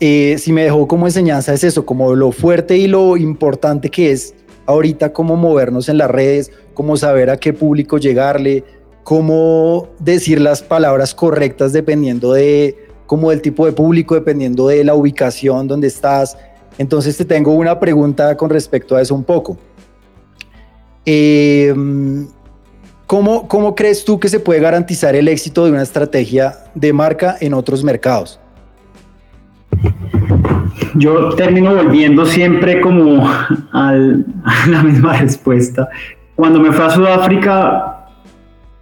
eh, 0.00 0.36
si 0.38 0.52
me 0.52 0.62
dejó 0.64 0.86
como 0.86 1.06
enseñanza 1.06 1.52
es 1.52 1.64
eso, 1.64 1.84
como 1.84 2.14
lo 2.14 2.32
fuerte 2.32 2.76
y 2.76 2.86
lo 2.86 3.16
importante 3.16 3.90
que 3.90 4.12
es 4.12 4.34
ahorita 4.66 5.12
cómo 5.12 5.36
movernos 5.36 5.88
en 5.88 5.98
las 5.98 6.10
redes, 6.10 6.52
cómo 6.74 6.96
saber 6.96 7.30
a 7.30 7.36
qué 7.36 7.52
público 7.52 7.98
llegarle, 7.98 8.64
cómo 9.04 9.88
decir 9.98 10.40
las 10.40 10.62
palabras 10.62 11.14
correctas 11.14 11.72
dependiendo 11.72 12.32
de 12.32 12.88
como 13.06 13.30
del 13.30 13.42
tipo 13.42 13.66
de 13.66 13.72
público, 13.72 14.14
dependiendo 14.14 14.68
de 14.68 14.84
la 14.84 14.94
ubicación 14.94 15.68
donde 15.68 15.88
estás. 15.88 16.38
Entonces 16.78 17.16
te 17.16 17.24
tengo 17.24 17.52
una 17.52 17.78
pregunta 17.78 18.36
con 18.36 18.48
respecto 18.48 18.96
a 18.96 19.02
eso 19.02 19.14
un 19.14 19.24
poco. 19.24 19.58
Eh, 21.04 21.74
¿Cómo, 23.06 23.46
¿Cómo 23.46 23.74
crees 23.74 24.04
tú 24.06 24.18
que 24.18 24.28
se 24.30 24.40
puede 24.40 24.60
garantizar 24.60 25.14
el 25.14 25.28
éxito 25.28 25.66
de 25.66 25.72
una 25.72 25.82
estrategia 25.82 26.64
de 26.74 26.94
marca 26.94 27.36
en 27.40 27.52
otros 27.52 27.84
mercados? 27.84 28.40
Yo 30.94 31.34
termino 31.34 31.74
volviendo 31.74 32.24
siempre 32.24 32.80
como 32.80 33.28
a 33.28 33.92
la 34.68 34.82
misma 34.82 35.16
respuesta. 35.20 35.88
Cuando 36.34 36.60
me 36.60 36.72
fui 36.72 36.84
a 36.84 36.90
Sudáfrica, 36.90 38.06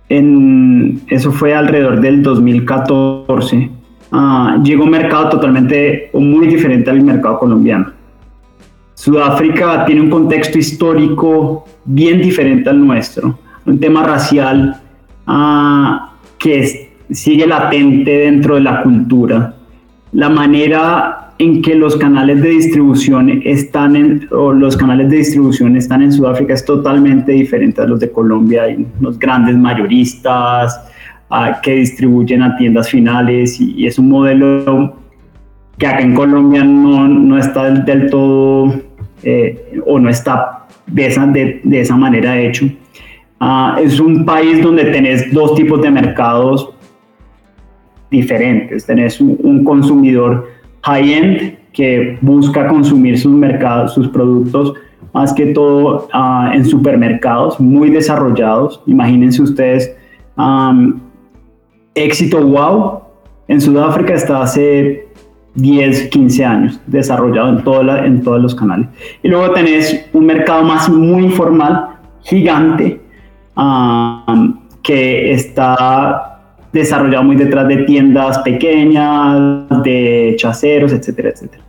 en, 0.08 1.02
eso 1.08 1.32
fue 1.32 1.54
alrededor 1.54 2.00
del 2.00 2.22
2014, 2.22 3.70
ah, 4.12 4.58
llegó 4.62 4.84
un 4.84 4.90
mercado 4.90 5.30
totalmente 5.30 6.10
muy 6.14 6.46
diferente 6.46 6.90
al 6.90 7.02
mercado 7.02 7.38
colombiano. 7.38 7.92
Sudáfrica 8.94 9.84
tiene 9.86 10.02
un 10.02 10.10
contexto 10.10 10.58
histórico 10.58 11.64
bien 11.84 12.20
diferente 12.20 12.68
al 12.68 12.86
nuestro 12.86 13.38
un 13.66 13.78
tema 13.78 14.02
racial 14.02 14.80
ah, 15.26 16.12
que 16.38 16.90
sigue 17.10 17.46
latente 17.46 18.10
dentro 18.10 18.54
de 18.54 18.60
la 18.62 18.82
cultura. 18.82 19.54
La 20.12 20.28
manera 20.28 21.29
en 21.40 21.62
que 21.62 21.74
los 21.74 21.96
canales 21.96 22.42
de 22.42 22.50
distribución 22.50 23.40
están 23.44 23.96
en, 23.96 24.28
o 24.30 24.52
los 24.52 24.76
canales 24.76 25.08
de 25.08 25.16
distribución 25.16 25.74
están 25.74 26.02
en 26.02 26.12
Sudáfrica 26.12 26.52
es 26.52 26.62
totalmente 26.66 27.32
diferente 27.32 27.80
a 27.80 27.86
los 27.86 27.98
de 27.98 28.10
Colombia. 28.12 28.64
Hay 28.64 28.86
los 29.00 29.18
grandes 29.18 29.56
mayoristas 29.56 30.78
ah, 31.30 31.58
que 31.62 31.76
distribuyen 31.76 32.42
a 32.42 32.58
tiendas 32.58 32.90
finales 32.90 33.58
y, 33.58 33.86
es 33.86 33.98
un 33.98 34.10
modelo 34.10 34.96
que 35.78 35.86
acá 35.86 36.00
en 36.00 36.14
Colombia 36.14 36.62
no, 36.62 37.08
no 37.08 37.38
está 37.38 37.70
del, 37.70 38.10
todo 38.10 38.74
eh, 39.22 39.80
o 39.86 39.98
no 39.98 40.10
está 40.10 40.66
de 40.86 41.06
esa, 41.06 41.26
de, 41.26 41.62
de 41.64 41.80
esa 41.80 41.96
manera 41.96 42.38
hecho. 42.38 42.66
Ah, 43.40 43.78
es 43.82 43.98
un 43.98 44.26
país 44.26 44.62
donde 44.62 44.84
tenés 44.84 45.32
dos 45.32 45.54
tipos 45.54 45.80
de 45.80 45.90
mercados 45.90 46.74
diferentes. 48.10 48.84
Tenés 48.84 49.18
un, 49.22 49.64
consumidor 49.64 50.59
high-end 50.82 51.58
que 51.72 52.18
busca 52.20 52.68
consumir 52.68 53.18
sus 53.18 53.32
mercados, 53.32 53.94
sus 53.94 54.08
productos, 54.08 54.74
más 55.12 55.32
que 55.32 55.46
todo 55.46 56.08
ah, 56.12 56.52
en 56.54 56.64
supermercados 56.64 57.58
muy 57.60 57.90
desarrollados. 57.90 58.82
Imagínense 58.86 59.42
ustedes, 59.42 59.96
éxito 61.94 62.40
wow 62.40 63.00
en 63.50 63.60
Sudáfrica 63.60 64.14
está 64.14 64.42
hace 64.42 65.08
10, 65.56 66.10
15 66.10 66.44
años 66.44 66.80
desarrollado 66.86 67.48
en, 67.48 67.64
toda 67.64 68.06
en 68.06 68.22
todos 68.22 68.40
los 68.40 68.54
canales. 68.54 68.86
Y 69.24 69.28
luego 69.28 69.52
tenés 69.52 70.08
un 70.12 70.26
mercado 70.26 70.62
más 70.62 70.88
muy 70.88 71.24
informal, 71.24 71.96
gigante, 72.22 73.00
que 74.84 75.32
está 75.32 76.29
desarrollado 76.72 77.24
muy 77.24 77.36
detrás 77.36 77.66
de 77.68 77.78
tiendas 77.78 78.38
pequeñas, 78.40 79.82
de 79.82 80.34
chaceros, 80.36 80.92
etcétera, 80.92 81.30
etcétera. 81.30 81.62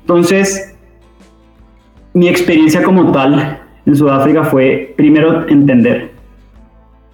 Entonces, 0.00 0.74
mi 2.14 2.28
experiencia 2.28 2.82
como 2.82 3.12
tal 3.12 3.60
en 3.86 3.96
Sudáfrica 3.96 4.44
fue 4.44 4.94
primero 4.96 5.48
entender. 5.48 6.10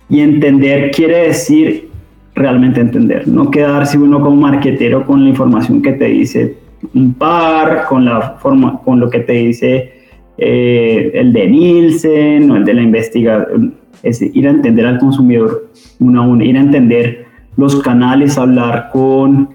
Y 0.09 0.21
entender 0.21 0.91
quiere 0.93 1.29
decir 1.29 1.91
realmente 2.35 2.81
entender, 2.81 3.27
no 3.27 3.51
quedarse 3.51 3.99
uno 3.99 4.21
como 4.21 4.37
marquetero 4.37 5.05
con 5.05 5.25
la 5.25 5.31
información 5.31 5.81
que 5.81 5.93
te 5.93 6.05
dice 6.05 6.57
un 6.95 7.15
par, 7.15 7.87
con 7.87 8.05
la 8.05 8.37
forma, 8.39 8.81
con 8.85 9.01
lo 9.01 9.09
que 9.09 9.21
te 9.21 9.33
dice 9.33 9.93
eh, 10.39 11.11
el 11.15 11.33
de 11.33 11.49
Nielsen 11.49 12.51
el 12.51 12.65
de 12.65 12.75
la 12.75 12.83
investigación, 12.83 13.75
es 14.02 14.22
ir 14.22 14.46
a 14.46 14.50
entender 14.50 14.87
al 14.87 14.98
consumidor 14.98 15.70
uno 15.98 16.22
a 16.22 16.26
uno, 16.26 16.44
ir 16.44 16.56
a 16.56 16.61
entender 16.61 17.26
los 17.56 17.76
canales, 17.76 18.37
hablar 18.38 18.90
con, 18.92 19.48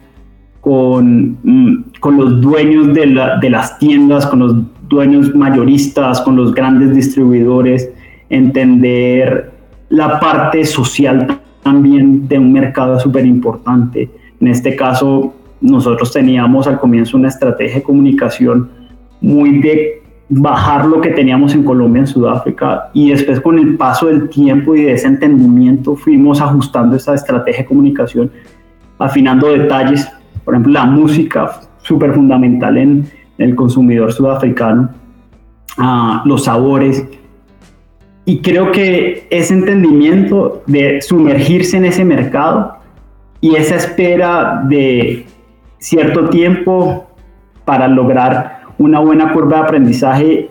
con, 0.59 1.37
mm, 1.43 1.85
los 2.17 2.41
dueños 2.41 2.93
de 2.93 3.49
las 3.49 3.77
tiendas, 3.79 4.25
con 4.25 4.39
los 4.39 4.55
dueños 4.89 5.33
mayoristas, 5.35 6.21
con 6.21 6.35
los 6.35 6.53
grandes 6.53 6.93
distribuidores, 6.93 7.89
entender 8.29 9.51
la 9.89 10.19
parte 10.19 10.65
social 10.65 11.39
también 11.63 12.27
de 12.27 12.39
un 12.39 12.51
mercado 12.51 12.99
súper 12.99 13.25
importante. 13.25 14.09
En 14.39 14.47
este 14.47 14.75
caso, 14.75 15.33
nosotros 15.61 16.11
teníamos 16.11 16.67
al 16.67 16.79
comienzo 16.79 17.17
una 17.17 17.27
estrategia 17.27 17.75
de 17.75 17.83
comunicación 17.83 18.69
muy 19.21 19.59
de 19.59 20.00
bajar 20.33 20.85
lo 20.85 21.01
que 21.01 21.09
teníamos 21.09 21.53
en 21.53 21.63
Colombia, 21.63 21.99
en 21.99 22.07
Sudáfrica, 22.07 22.89
y 22.93 23.11
después 23.11 23.41
con 23.41 23.59
el 23.59 23.75
paso 23.75 24.07
del 24.07 24.29
tiempo 24.29 24.73
y 24.75 24.83
de 24.83 24.93
ese 24.93 25.07
entendimiento 25.07 25.95
fuimos 25.97 26.39
ajustando 26.39 26.95
esa 26.95 27.15
estrategia 27.15 27.63
de 27.63 27.67
comunicación, 27.67 28.31
afinando 28.97 29.49
detalles, 29.49 30.09
por 30.45 30.53
ejemplo, 30.53 30.71
la 30.71 30.85
música, 30.85 31.59
súper 31.79 32.13
fundamental 32.13 32.77
en 32.77 33.05
el 33.37 33.55
consumidor 33.55 34.13
sudafricano, 34.13 34.89
ah, 35.77 36.21
los 36.25 36.45
sabores, 36.45 37.05
y 38.23 38.39
creo 38.39 38.71
que 38.71 39.27
ese 39.29 39.53
entendimiento 39.53 40.63
de 40.65 41.01
sumergirse 41.01 41.75
en 41.75 41.85
ese 41.85 42.05
mercado 42.05 42.77
y 43.41 43.55
esa 43.55 43.75
espera 43.75 44.61
de 44.63 45.25
cierto 45.79 46.29
tiempo 46.29 47.07
para 47.65 47.89
lograr 47.89 48.60
una 48.81 48.99
buena 48.99 49.31
curva 49.31 49.57
de 49.57 49.63
aprendizaje 49.63 50.49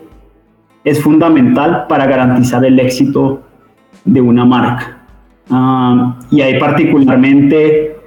es 0.85 1.01
fundamental 1.01 1.85
para 1.87 2.05
garantizar 2.05 2.63
el 2.63 2.79
éxito 2.79 3.41
de 4.05 4.21
una 4.21 4.45
marca. 4.45 4.99
Ah, 5.49 6.17
y 6.31 6.39
ahí 6.39 6.57
particularmente, 6.57 7.97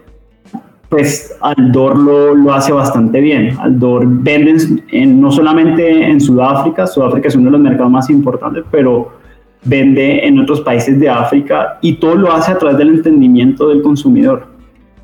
pues 0.89 1.37
Aldor 1.43 1.99
lo, 1.99 2.35
lo 2.35 2.55
hace 2.55 2.73
bastante 2.73 3.21
bien. 3.21 3.55
Aldor 3.61 4.07
vende 4.07 4.83
en, 4.93 5.21
no 5.21 5.31
solamente 5.31 6.09
en 6.09 6.19
Sudáfrica, 6.21 6.87
Sudáfrica 6.87 7.29
es 7.29 7.37
uno 7.37 7.47
de 7.47 7.51
los 7.53 7.61
mercados 7.61 7.93
más 7.93 8.09
importantes, 8.09 8.65
pero 8.71 9.13
vende 9.63 10.27
en 10.27 10.39
otros 10.39 10.63
países 10.63 10.99
de 10.99 11.09
África 11.09 11.79
y 11.83 11.95
todo 11.95 12.15
lo 12.15 12.33
hace 12.33 12.53
a 12.53 12.59
través 12.59 12.79
del 12.79 12.89
entendimiento 12.89 13.69
del 13.69 13.83
consumidor, 13.83 14.47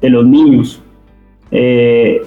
de 0.00 0.09
los 0.09 0.24
niños, 0.24 0.83
eh, 1.50 2.22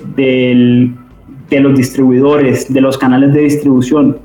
de 1.49 1.59
los 1.59 1.75
distribuidores, 1.75 2.71
de 2.73 2.81
los 2.81 2.97
canales 2.97 3.33
de 3.33 3.41
distribución. 3.41 4.17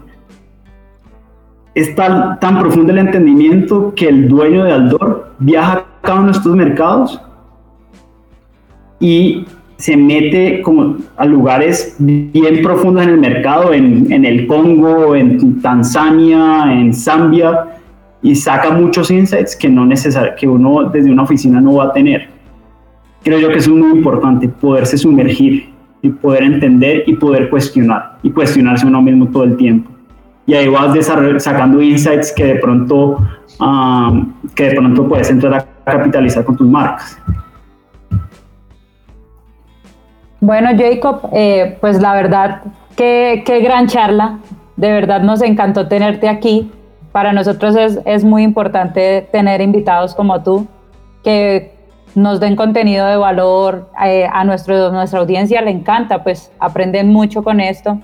Es 1.74 1.94
tan, 1.94 2.40
tan 2.40 2.58
profundo 2.58 2.92
el 2.92 2.98
entendimiento 2.98 3.92
que 3.94 4.08
el 4.08 4.28
dueño 4.28 4.64
de 4.64 4.72
Aldor 4.72 5.32
viaja 5.38 5.72
a 5.72 5.86
cada 6.02 6.20
uno 6.20 6.26
de 6.26 6.32
estos 6.32 6.56
mercados 6.56 7.20
y 8.98 9.44
se 9.76 9.96
mete 9.96 10.60
como 10.62 10.96
a 11.16 11.24
lugares 11.24 11.94
bien 11.98 12.62
profundos 12.62 13.04
en 13.04 13.10
el 13.10 13.18
mercado, 13.18 13.72
en, 13.72 14.10
en 14.12 14.24
el 14.24 14.46
Congo, 14.48 15.14
en 15.14 15.60
Tanzania, 15.60 16.72
en 16.72 16.92
Zambia, 16.92 17.78
y 18.22 18.34
saca 18.34 18.70
muchos 18.70 19.10
insights 19.10 19.54
que, 19.54 19.68
no 19.68 19.86
necesar, 19.86 20.34
que 20.34 20.48
uno 20.48 20.90
desde 20.90 21.12
una 21.12 21.22
oficina 21.22 21.60
no 21.60 21.74
va 21.74 21.84
a 21.84 21.92
tener. 21.92 22.28
Creo 23.22 23.38
yo 23.38 23.48
que 23.48 23.58
es 23.58 23.68
muy 23.68 23.98
importante 23.98 24.48
poderse 24.48 24.98
sumergir 24.98 25.68
y 26.02 26.10
poder 26.10 26.44
entender 26.44 27.04
y 27.06 27.14
poder 27.14 27.50
cuestionar 27.50 28.18
y 28.22 28.30
cuestionarse 28.30 28.86
uno 28.86 29.02
mismo 29.02 29.26
todo 29.28 29.44
el 29.44 29.56
tiempo. 29.56 29.90
Y 30.46 30.54
ahí 30.54 30.68
vas 30.68 30.96
sacando 31.38 31.82
insights 31.82 32.32
que 32.32 32.44
de 32.44 32.54
pronto, 32.56 33.18
um, 33.60 34.32
que 34.54 34.70
de 34.70 34.76
pronto 34.76 35.06
puedes 35.06 35.30
entrar 35.30 35.54
a 35.54 35.66
capitalizar 35.84 36.44
con 36.44 36.56
tus 36.56 36.66
marcas. 36.66 37.20
Bueno, 40.40 40.70
Jacob, 40.76 41.28
eh, 41.32 41.76
pues 41.80 42.00
la 42.00 42.14
verdad, 42.14 42.62
qué, 42.96 43.42
qué 43.44 43.60
gran 43.60 43.88
charla. 43.88 44.38
De 44.76 44.90
verdad 44.92 45.22
nos 45.22 45.42
encantó 45.42 45.88
tenerte 45.88 46.28
aquí 46.28 46.70
para 47.12 47.32
nosotros 47.32 47.74
es, 47.76 47.98
es 48.04 48.22
muy 48.24 48.42
importante 48.42 49.28
tener 49.32 49.60
invitados 49.60 50.14
como 50.14 50.42
tú 50.42 50.66
que 51.24 51.74
nos 52.18 52.40
den 52.40 52.56
contenido 52.56 53.06
de 53.06 53.16
valor 53.16 53.90
eh, 54.04 54.28
a 54.30 54.44
nuestro, 54.44 54.90
nuestra 54.90 55.20
audiencia, 55.20 55.62
le 55.62 55.70
encanta, 55.70 56.22
pues 56.22 56.50
aprenden 56.58 57.12
mucho 57.12 57.42
con 57.42 57.60
esto. 57.60 57.98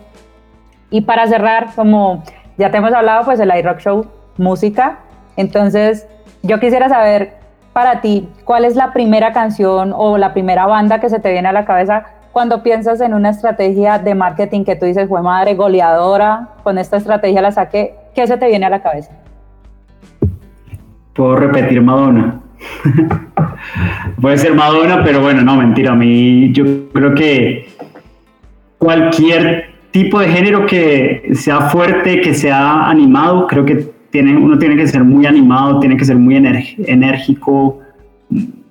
Y 0.91 1.01
para 1.01 1.27
cerrar, 1.27 1.75
como 1.75 2.23
ya 2.57 2.71
te 2.71 2.77
hemos 2.77 2.93
hablado, 2.93 3.25
pues 3.25 3.41
el 3.41 3.53
iRock 3.55 3.81
Show, 3.81 4.07
música. 4.39 4.99
Entonces, 5.37 6.07
yo 6.43 6.61
quisiera 6.61 6.89
saber 6.89 7.35
para 7.73 8.01
ti, 8.01 8.29
¿cuál 8.45 8.65
es 8.65 8.77
la 8.77 8.93
primera 8.93 9.33
canción 9.33 9.93
o 9.97 10.17
la 10.17 10.33
primera 10.33 10.67
banda 10.67 11.01
que 11.01 11.09
se 11.09 11.19
te 11.19 11.33
viene 11.33 11.49
a 11.49 11.53
la 11.53 11.65
cabeza 11.65 12.05
cuando 12.33 12.63
piensas 12.63 13.01
en 13.01 13.15
una 13.15 13.31
estrategia 13.31 13.99
de 13.99 14.15
marketing 14.15 14.65
que 14.65 14.77
tú 14.77 14.87
dices, 14.87 15.09
fue 15.09 15.23
madre 15.23 15.55
goleadora, 15.55 16.51
con 16.63 16.79
esta 16.79 16.97
estrategia 16.97 17.43
la 17.43 17.51
saqué? 17.51 17.97
¿Qué 18.15 18.27
se 18.29 18.37
te 18.37 18.47
viene 18.47 18.67
a 18.67 18.71
la 18.71 18.81
cabeza? 18.81 19.13
Puedo 21.15 21.37
repetir 21.37 21.83
Madonna. 21.83 22.41
Puede 24.21 24.39
ser 24.39 24.55
Madonna, 24.55 25.03
pero 25.05 25.21
bueno, 25.21 25.43
no, 25.43 25.57
mentira. 25.57 25.93
A 25.93 25.95
mí 25.95 26.53
yo 26.53 26.65
creo 26.93 27.15
que 27.15 27.69
cualquier 28.79 29.75
tipo 29.91 30.21
de 30.21 30.29
género 30.29 30.67
que 30.67 31.31
sea 31.35 31.63
fuerte, 31.71 32.21
que 32.21 32.35
sea 32.35 32.89
animado, 32.89 33.47
creo 33.47 33.65
que 33.65 33.93
tiene, 34.11 34.37
uno 34.37 34.59
tiene 34.59 34.77
que 34.77 34.87
ser 34.87 35.05
muy 35.05 35.27
animado, 35.27 35.81
tiene 35.81 35.97
que 35.97 36.05
ser 36.05 36.17
muy 36.17 36.37
enérgico, 36.37 37.81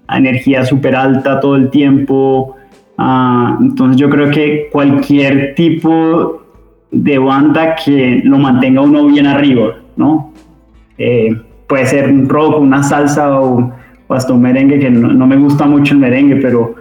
energía 0.10 0.66
súper 0.66 0.96
alta 0.96 1.40
todo 1.40 1.56
el 1.56 1.70
tiempo. 1.70 2.56
Ah, 2.98 3.58
entonces 3.60 3.98
yo 3.98 4.10
creo 4.10 4.30
que 4.32 4.70
cualquier 4.72 5.56
tipo 5.56 6.44
de 6.92 7.18
banda 7.18 7.76
que 7.76 8.22
lo 8.24 8.38
mantenga 8.38 8.82
uno 8.82 9.06
bien 9.08 9.26
arriba, 9.26 9.76
¿no? 9.96 10.32
Eh, 10.98 11.36
puede 11.68 11.86
ser 11.88 12.10
un 12.10 12.30
rock, 12.30 12.60
una 12.60 12.84
salsa 12.84 13.40
o, 13.40 13.72
hasta 14.10 14.34
un 14.34 14.42
merengue, 14.42 14.80
que 14.80 14.90
no, 14.90 15.26
me 15.28 15.36
gusta 15.38 15.66
mucho 15.66 15.94
el 15.94 16.00
merengue, 16.00 16.38
pero, 16.38 16.76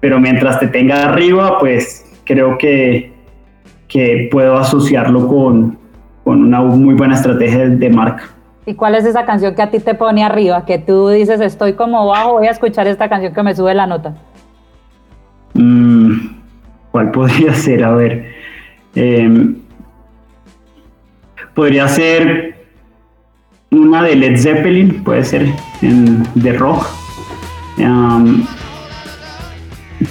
pero 0.00 0.20
mientras 0.20 0.58
te 0.60 0.68
tenga 0.68 1.04
arriba, 1.04 1.58
pues 1.58 2.04
creo 2.24 2.56
que, 2.58 3.12
que 3.88 4.28
puedo 4.30 4.56
asociarlo 4.56 5.26
con, 5.28 5.78
con 6.24 6.42
una 6.42 6.60
muy 6.62 6.94
buena 6.94 7.14
estrategia 7.14 7.68
de 7.68 7.90
marca. 7.90 8.24
¿Y 8.64 8.74
cuál 8.74 8.94
es 8.94 9.04
esa 9.04 9.24
canción 9.24 9.54
que 9.54 9.62
a 9.62 9.70
ti 9.70 9.80
te 9.80 9.94
pone 9.94 10.22
arriba? 10.22 10.64
Que 10.64 10.78
tú 10.78 11.08
dices, 11.08 11.40
estoy 11.40 11.72
como 11.72 12.06
bajo, 12.06 12.34
voy 12.34 12.46
a 12.46 12.50
escuchar 12.50 12.86
esta 12.86 13.08
canción 13.08 13.34
que 13.34 13.42
me 13.42 13.54
sube 13.56 13.74
la 13.74 13.86
nota. 13.86 14.14
Mm, 15.54 16.28
¿Cuál 16.92 17.10
podría 17.10 17.54
ser? 17.54 17.82
A 17.84 17.94
ver. 17.94 18.32
Em, 18.94 19.56
podría 21.54 21.88
ser 21.88 22.51
una 23.72 24.02
de 24.02 24.14
Led 24.14 24.38
Zeppelin, 24.38 25.02
puede 25.02 25.24
ser 25.24 25.48
de 25.80 26.52
rock. 26.52 26.86
Em, 27.78 28.44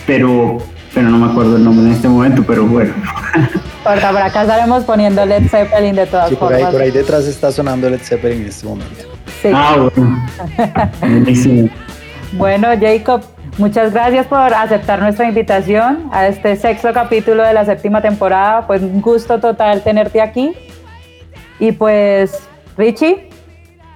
pero, 0.05 0.57
pero 0.93 1.09
no 1.09 1.18
me 1.18 1.32
acuerdo 1.32 1.57
el 1.57 1.64
nombre 1.64 1.86
en 1.86 1.91
este 1.93 2.07
momento, 2.07 2.43
pero 2.45 2.66
bueno. 2.66 2.93
Por, 3.84 3.99
por 3.99 4.22
acá 4.22 4.43
estaremos 4.43 4.84
poniendo 4.84 5.26
Led 5.26 5.47
Zeppelin 5.49 5.95
de 5.95 6.05
todas 6.05 6.30
sí, 6.30 6.36
formas. 6.36 6.59
Por 6.59 6.68
ahí, 6.68 6.72
por 6.72 6.82
ahí 6.84 6.91
detrás 6.91 7.26
está 7.26 7.51
sonando 7.51 7.89
Led 7.89 7.99
Zeppelin 7.99 8.41
en 8.41 8.47
este 8.47 8.68
momento. 8.68 9.05
Ah, 9.53 9.89
bueno. 9.95 11.70
Bueno, 12.34 12.70
Jacob, 12.80 13.24
muchas 13.57 13.91
gracias 13.91 14.26
por 14.28 14.53
aceptar 14.53 15.01
nuestra 15.01 15.28
invitación 15.28 16.07
a 16.14 16.28
este 16.28 16.55
sexto 16.55 16.93
capítulo 16.93 17.43
de 17.43 17.53
la 17.53 17.66
séptima 17.66 18.01
temporada. 18.01 18.68
Pues 18.68 18.82
un 18.84 19.01
gusto 19.01 19.39
total 19.39 19.82
tenerte 19.82 20.22
aquí. 20.22 20.53
Y 21.59 21.74
pues, 21.74 22.39
Richie. 22.78 23.31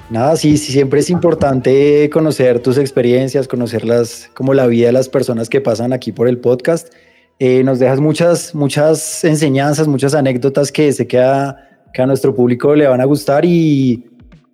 Nada, 0.09 0.35
sí, 0.35 0.57
sí, 0.57 0.71
siempre 0.71 0.99
es 0.99 1.09
importante 1.09 2.09
conocer 2.11 2.59
tus 2.59 2.77
experiencias, 2.77 3.47
conocerlas 3.47 4.29
como 4.35 4.53
la 4.53 4.67
vida 4.67 4.87
de 4.87 4.93
las 4.93 5.09
personas 5.09 5.49
que 5.49 5.61
pasan 5.61 5.93
aquí 5.93 6.11
por 6.11 6.27
el 6.27 6.37
podcast. 6.37 6.93
Eh, 7.39 7.63
nos 7.63 7.79
dejas 7.79 7.99
muchas, 7.99 8.53
muchas 8.53 9.23
enseñanzas, 9.23 9.87
muchas 9.87 10.13
anécdotas 10.13 10.71
que 10.71 10.93
sé 10.93 11.07
que 11.07 11.19
a, 11.19 11.57
que 11.93 12.01
a 12.01 12.05
nuestro 12.05 12.35
público 12.35 12.75
le 12.75 12.87
van 12.87 13.01
a 13.01 13.05
gustar 13.05 13.45
y, 13.45 14.05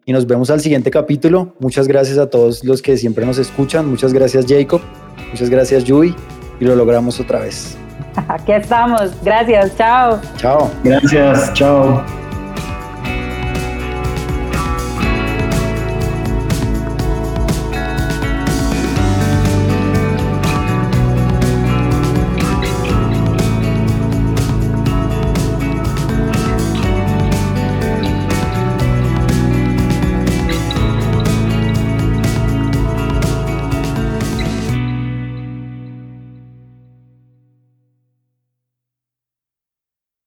y 0.06 0.14
nos 0.14 0.26
vemos 0.26 0.50
al 0.50 0.62
siguiente 0.62 0.90
capítulo. 0.90 1.56
Muchas 1.60 1.88
gracias 1.88 2.18
a 2.18 2.30
todos 2.30 2.64
los 2.64 2.82
que 2.82 2.96
siempre 2.98 3.26
nos 3.26 3.38
escuchan. 3.38 3.88
Muchas 3.88 4.14
gracias 4.14 4.46
Jacob, 4.48 4.82
muchas 5.30 5.50
gracias 5.50 5.84
Yui 5.84 6.16
y 6.60 6.66
lo 6.66 6.76
logramos 6.76 7.20
otra 7.20 7.42
vez. 7.42 7.78
Aquí 8.28 8.54
estamos. 8.54 9.12
Gracias. 9.24 9.76
Chao. 9.78 10.20
Chao. 10.38 10.72
Gracias. 10.84 11.54
Chao. 11.54 12.21